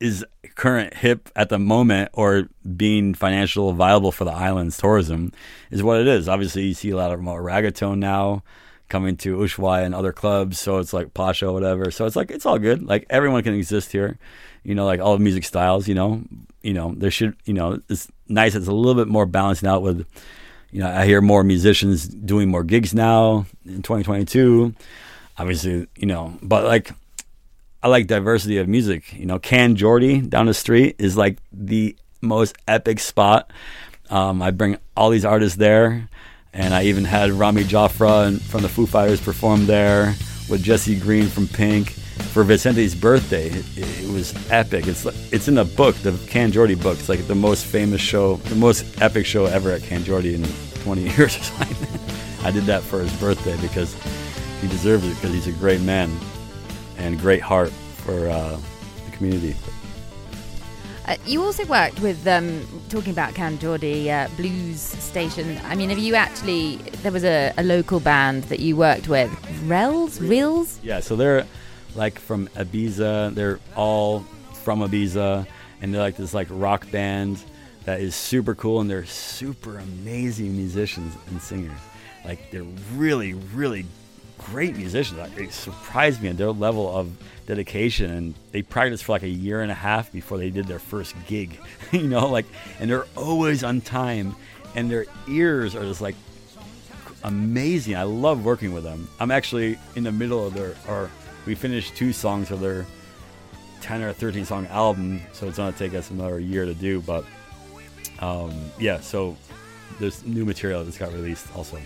[0.00, 5.32] is current hip at the moment or being financial viable for the island's tourism
[5.70, 6.28] is what it is.
[6.28, 8.42] Obviously, you see a lot of more reggaeton now
[8.88, 10.58] coming to Ushuaia and other clubs.
[10.58, 11.90] So it's like Pacha, whatever.
[11.90, 12.82] So it's like it's all good.
[12.82, 14.18] Like everyone can exist here,
[14.62, 15.88] you know, like all the music styles.
[15.88, 16.22] You know,
[16.62, 18.54] you know there should you know it's nice.
[18.54, 20.06] It's a little bit more balanced out with.
[20.70, 24.74] You know, I hear more musicians doing more gigs now in 2022.
[25.38, 26.90] Obviously, you know, but like
[27.82, 29.12] I like diversity of music.
[29.14, 33.50] You know, Can Jordi down the street is like the most epic spot.
[34.10, 36.08] Um, I bring all these artists there,
[36.52, 40.14] and I even had Rami Jaffee from the Foo Fighters perform there
[40.48, 43.48] with Jesse Green from Pink for Vicente's birthday.
[43.48, 44.86] It, it, was epic.
[44.86, 46.98] It's it's in the book, the Can Jordi book.
[46.98, 50.44] It's like the most famous show, the most epic show ever at Can Jordi in
[50.82, 52.00] 20 years or something.
[52.44, 53.94] I did that for his birthday because
[54.60, 56.10] he deserves it because he's a great man
[56.96, 58.58] and great heart for uh,
[59.04, 59.54] the community.
[61.08, 65.58] Uh, you also worked with um, talking about Can Jordi uh, Blues Station.
[65.64, 66.76] I mean, have you actually?
[67.02, 69.30] There was a, a local band that you worked with,
[69.64, 70.78] Rels, Reels.
[70.82, 71.46] Yeah, so they're
[71.94, 73.34] like from Ibiza.
[73.34, 74.20] They're all
[74.52, 75.46] from Ibiza,
[75.80, 77.42] and they're like this like rock band
[77.86, 81.80] that is super cool, and they're super amazing musicians and singers.
[82.22, 83.86] Like they're really, really
[84.36, 85.20] great musicians.
[85.20, 87.10] Like, it surprised me at their level of
[87.48, 90.78] dedication, and they practiced for like a year and a half before they did their
[90.78, 91.58] first gig.
[91.92, 92.46] you know, like,
[92.78, 94.36] and they're always on time,
[94.76, 96.14] and their ears are just like
[97.24, 97.96] amazing.
[97.96, 99.08] I love working with them.
[99.18, 101.10] I'm actually in the middle of their, or
[101.46, 102.86] we finished two songs of their
[103.80, 107.00] 10 or 13 song album, so it's gonna take us another year to do.
[107.00, 107.24] But
[108.20, 109.36] um, yeah, so
[109.98, 111.78] there's new material that's got released also.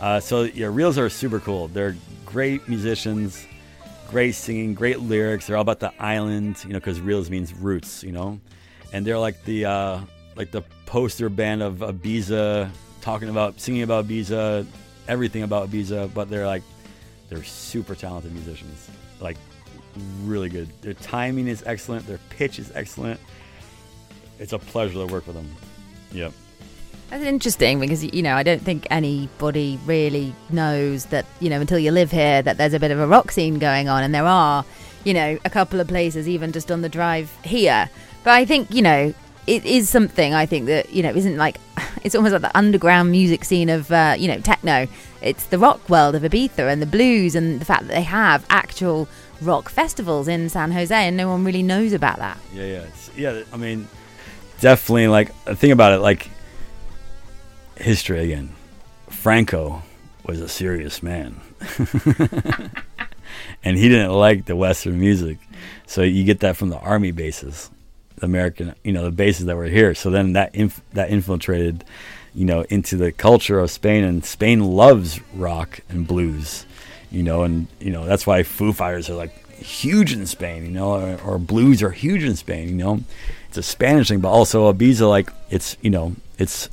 [0.00, 1.66] Uh, so yeah, Reels are super cool.
[1.66, 3.44] They're great musicians,
[4.10, 5.46] great singing, great lyrics.
[5.46, 8.40] They're all about the island, you know, because Reels means roots, you know,
[8.92, 10.00] and they're like the uh,
[10.36, 14.66] like the poster band of Ibiza, talking about singing about Ibiza,
[15.08, 16.12] everything about Ibiza.
[16.14, 16.62] But they're like
[17.28, 18.88] they're super talented musicians,
[19.20, 19.36] like
[20.24, 20.68] really good.
[20.82, 22.06] Their timing is excellent.
[22.06, 23.20] Their pitch is excellent.
[24.38, 25.48] It's a pleasure to work with them.
[26.12, 26.32] Yep.
[27.14, 31.78] That's interesting because you know I don't think anybody really knows that you know until
[31.78, 34.26] you live here that there's a bit of a rock scene going on, and there
[34.26, 34.64] are
[35.04, 37.88] you know a couple of places even just on the drive here.
[38.24, 39.14] But I think you know
[39.46, 41.60] it is something I think that you know isn't like
[42.02, 44.88] it's almost like the underground music scene of uh, you know techno.
[45.22, 48.44] It's the rock world of Ibiza and the blues and the fact that they have
[48.50, 49.06] actual
[49.40, 52.38] rock festivals in San Jose and no one really knows about that.
[52.52, 53.42] Yeah, yeah, yeah.
[53.52, 53.86] I mean,
[54.58, 55.06] definitely.
[55.06, 56.00] Like think about it.
[56.00, 56.28] Like
[57.76, 58.54] history again.
[59.08, 59.82] Franco
[60.24, 61.40] was a serious man.
[63.64, 65.38] and he didn't like the Western music.
[65.86, 67.70] So you get that from the army bases,
[68.16, 69.94] the American, you know, the bases that were here.
[69.94, 71.84] So then that inf- that infiltrated,
[72.34, 74.04] you know, into the culture of Spain.
[74.04, 76.66] And Spain loves rock and blues,
[77.10, 80.70] you know, and you know that's why Foo Fighters are like huge in Spain, you
[80.70, 83.00] know, or, or blues are huge in Spain, you know.
[83.48, 86.68] It's a Spanish thing, but also Ibiza, like it's you know, it's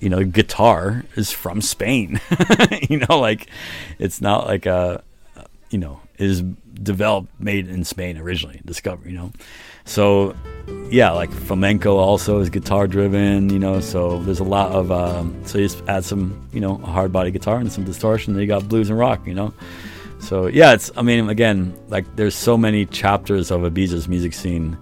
[0.00, 2.20] you know, guitar is from Spain.
[2.88, 3.48] you know, like
[3.98, 5.02] it's not like a,
[5.70, 9.32] you know, is developed, made in Spain originally, discovered, you know.
[9.84, 10.34] So,
[10.90, 13.80] yeah, like flamenco also is guitar driven, you know.
[13.80, 17.12] So there's a lot of, um, so you just add some, you know, a hard
[17.12, 19.54] body guitar and some distortion, then you got blues and rock, you know.
[20.18, 24.76] So yeah, it's, I mean, again, like there's so many chapters of Ibiza's music scene,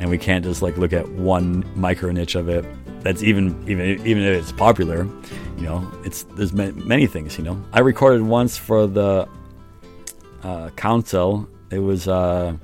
[0.00, 2.64] and we can't just like look at one micro niche of it
[3.02, 5.04] that's even even even if it's popular,
[5.56, 7.38] you know, it's there's many things.
[7.38, 9.28] You know, I recorded once for the
[10.42, 11.48] uh, council.
[11.70, 12.56] It was uh,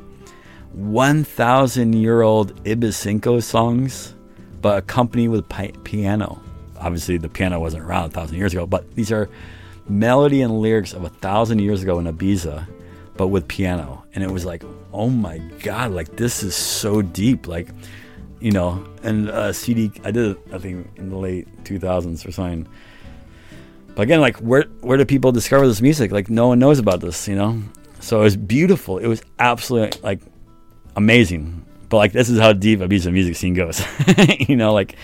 [0.72, 4.14] one thousand year old Ibicenco songs,
[4.60, 6.40] but accompanied with pi- piano.
[6.78, 9.28] Obviously, the piano wasn't around a thousand years ago, but these are
[9.88, 12.66] melody and lyrics of a thousand years ago in Ibiza,
[13.16, 14.04] but with piano.
[14.14, 14.62] And it was like,
[14.92, 17.46] oh my god, like this is so deep.
[17.46, 17.68] Like
[18.40, 19.90] you know, and uh, CD.
[20.04, 22.68] I did I think, in the late 2000s or something.
[23.94, 26.10] But again, like, where where do people discover this music?
[26.10, 27.62] Like, no one knows about this, you know.
[28.00, 28.98] So it was beautiful.
[28.98, 30.20] It was absolutely like
[30.96, 31.64] amazing.
[31.88, 33.84] But like, this is how deep Ibiza music scene goes.
[34.40, 34.96] you know, like,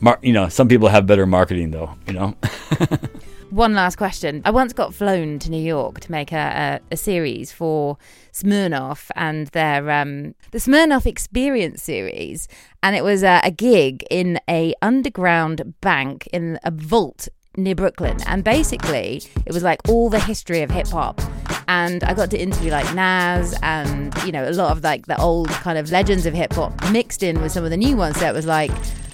[0.00, 1.94] mar- you know, some people have better marketing though.
[2.06, 2.36] You know.
[3.50, 4.42] One last question.
[4.44, 7.98] I once got flown to New York to make a, a, a series for
[8.32, 12.46] Smirnoff and their um, the Smirnoff Experience series,
[12.80, 18.18] and it was a, a gig in a underground bank in a vault near Brooklyn.
[18.26, 21.20] And basically, it was like all the history of hip hop.
[21.66, 25.20] And I got to interview like Nas and, you know, a lot of like the
[25.20, 28.18] old kind of legends of hip hop mixed in with some of the new ones.
[28.18, 28.70] So it was like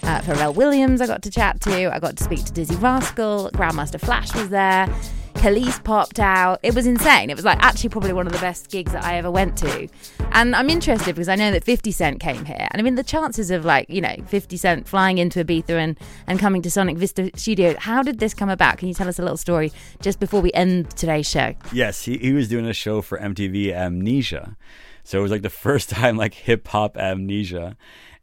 [0.06, 1.92] uh, Pharrell Williams, I got to chat to.
[1.92, 3.50] I got to speak to Dizzee Rascal.
[3.52, 4.86] Grandmaster Flash was there.
[5.34, 6.60] Kelis popped out.
[6.62, 7.28] It was insane.
[7.28, 9.88] It was like actually probably one of the best gigs that I ever went to.
[10.32, 12.68] And I'm interested because I know that 50 Cent came here.
[12.70, 15.98] And I mean, the chances of like, you know, 50 Cent flying into Ibiza and,
[16.26, 18.78] and coming to Sonic Vista Studio, how did this come about?
[18.78, 21.54] Can you tell us a little story just before we end today's show?
[21.72, 24.56] Yes, he, he was doing a show for MTV Amnesia.
[25.04, 27.76] So it was like the first time like hip hop amnesia.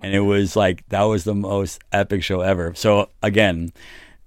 [0.03, 2.73] And it was like, that was the most epic show ever.
[2.75, 3.71] So again,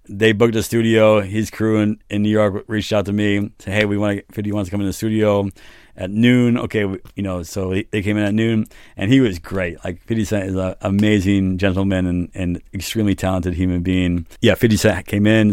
[0.09, 1.21] they booked a studio.
[1.21, 4.53] His crew in, in New York reached out to me, said, "Hey, we want 50
[4.53, 5.51] wants to come in the studio
[5.97, 8.67] at noon." Okay, we, you know, so they came in at noon,
[8.97, 9.83] and he was great.
[9.85, 14.27] Like 50 Cent is an amazing gentleman and, and extremely talented human being.
[14.41, 15.53] Yeah, 50 Cent came in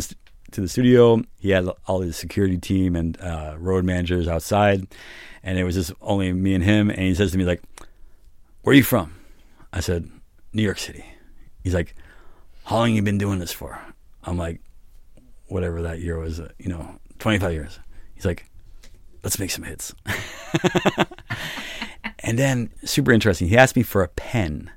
[0.51, 1.21] to the studio.
[1.39, 4.87] He had all his security team and uh, road managers outside,
[5.41, 6.89] and it was just only me and him.
[6.89, 7.61] And he says to me like,
[8.61, 9.15] "Where are you from?"
[9.73, 10.09] I said,
[10.53, 11.03] "New York City."
[11.63, 11.95] He's like,
[12.63, 13.77] "How long you been doing this for?"
[14.23, 14.61] I'm like,
[15.47, 17.79] whatever that year was, uh, you know, 25 years.
[18.15, 18.49] He's like,
[19.23, 19.93] let's make some hits.
[22.19, 24.71] and then, super interesting, he asked me for a pen.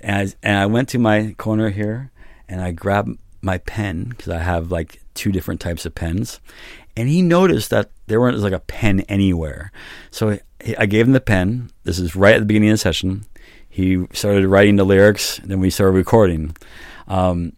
[0.00, 2.10] And I, and I went to my corner here
[2.48, 6.40] and I grabbed my pen because I have like two different types of pens.
[6.96, 9.70] And he noticed that there weren't like a pen anywhere.
[10.10, 10.38] So
[10.76, 11.70] I gave him the pen.
[11.84, 13.24] This is right at the beginning of the session.
[13.70, 16.56] He started writing the lyrics, then we started recording.
[17.08, 17.52] Um,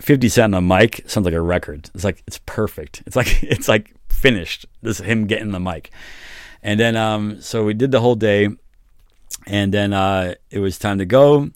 [0.00, 1.90] 50 Cent on a mic sounds like a record.
[1.94, 3.02] It's like it's perfect.
[3.06, 4.66] It's like it's like finished.
[4.82, 5.90] This is him getting the mic.
[6.62, 8.48] And then um so we did the whole day
[9.46, 11.50] and then uh it was time to go.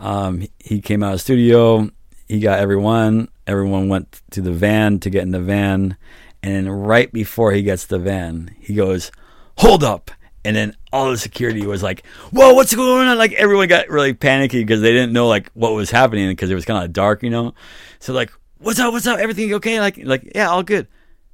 [0.00, 1.90] Um he came out of studio,
[2.26, 5.96] he got everyone, everyone went to the van to get in the van
[6.42, 9.10] and right before he gets the van, he goes,
[9.58, 10.10] "Hold up."
[10.44, 14.12] And then all the security was like, "Whoa, what's going on?" Like everyone got really
[14.12, 17.22] panicky because they didn't know like what was happening because it was kind of dark,
[17.22, 17.54] you know.
[17.98, 18.92] So like, "What's up?
[18.92, 19.18] What's up?
[19.18, 20.86] Everything okay?" Like, like yeah, all good.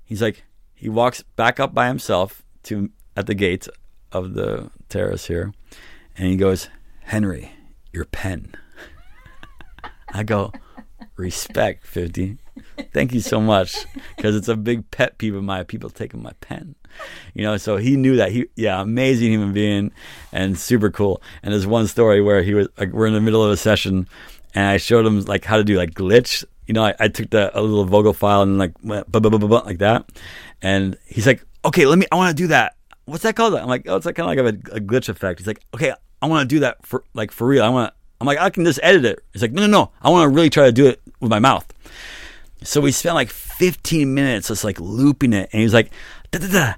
[0.04, 0.44] He's like,
[0.74, 3.68] he walks back up by himself to at the gate
[4.12, 5.52] of the terrace here,
[6.16, 6.68] and he goes,
[7.02, 7.52] "Henry,
[7.92, 8.54] your pen."
[10.12, 10.52] I go,
[11.16, 12.38] "Respect, fifty.
[12.92, 13.76] Thank you so much
[14.16, 15.64] because it's a big pet peeve of mine.
[15.64, 16.76] People taking my pen."
[17.34, 19.92] You know so he knew that he yeah amazing human being
[20.32, 21.22] and super cool.
[21.42, 24.08] And there's one story where he was like we're in the middle of a session
[24.54, 26.44] and i showed him like how to do like glitch.
[26.66, 29.30] You know i, I took the a little vocal file and like went blah, blah,
[29.30, 30.08] blah, blah, blah, like that.
[30.62, 32.76] And he's like okay let me i want to do that.
[33.06, 33.54] What's that called?
[33.54, 35.40] I'm like oh it's like kind of like a, a glitch effect.
[35.40, 37.64] He's like okay i want to do that for like for real.
[37.64, 39.24] I want to i'm like i can just edit it.
[39.32, 39.90] He's like no no no.
[40.02, 41.66] I want to really try to do it with my mouth.
[42.62, 45.48] So we spent like 15 minutes just like looping it.
[45.52, 45.92] And he's like
[46.30, 46.74] da, da, da,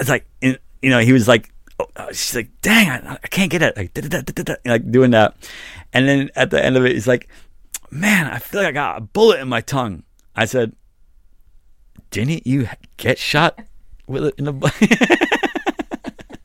[0.00, 3.50] it's like you know he was like oh, uh, she's like dang I, I can't
[3.50, 3.76] get it.
[3.76, 5.36] Like, da, da, da, like doing that.
[5.92, 7.28] And then at the end of it he's like
[7.90, 10.02] man I feel like I got a bullet in my tongue.
[10.34, 10.74] I said
[12.10, 13.58] didn't you get shot
[14.06, 15.28] with it in the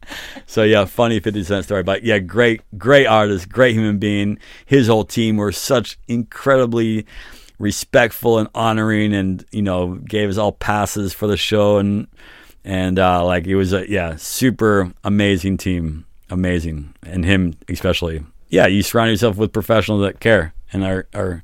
[0.45, 4.39] so yeah funny 50 cent story but yeah great great artist great human being.
[4.65, 7.05] His whole team were such incredibly
[7.59, 12.07] respectful and honoring and you know gave us all passes for the show and
[12.63, 16.05] and uh, like it was a yeah super amazing team.
[16.29, 16.93] Amazing.
[17.03, 18.23] And him especially.
[18.49, 21.43] Yeah you surround yourself with professionals that care and are are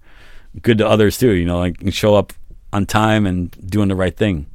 [0.61, 2.31] good to others too you know like show up
[2.71, 4.47] on time and doing the right thing.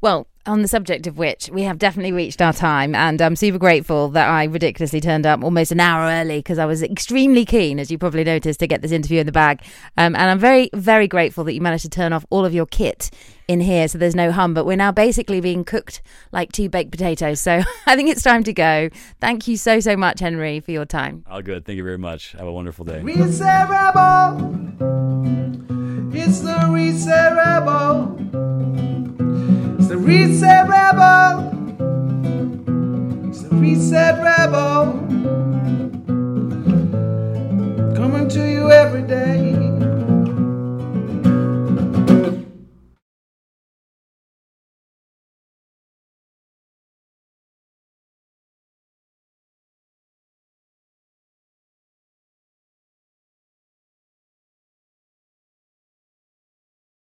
[0.00, 3.58] Well on the subject of which, we have definitely reached our time, and I'm super
[3.58, 7.78] grateful that I ridiculously turned up almost an hour early because I was extremely keen,
[7.78, 9.62] as you probably noticed, to get this interview in the bag.
[9.96, 12.66] Um, and I'm very, very grateful that you managed to turn off all of your
[12.66, 13.10] kit
[13.46, 14.54] in here so there's no hum.
[14.54, 17.40] But we're now basically being cooked like two baked potatoes.
[17.40, 18.90] So I think it's time to go.
[19.20, 21.24] Thank you so, so much, Henry, for your time.
[21.28, 21.64] All good.
[21.64, 22.32] Thank you very much.
[22.32, 23.02] Have a wonderful day.
[23.02, 24.68] Reset Rebel.
[26.10, 26.58] It's the
[29.88, 31.48] it's a reset rebel.
[33.26, 34.92] It's a reset rebel.
[37.96, 39.77] Coming to you every day.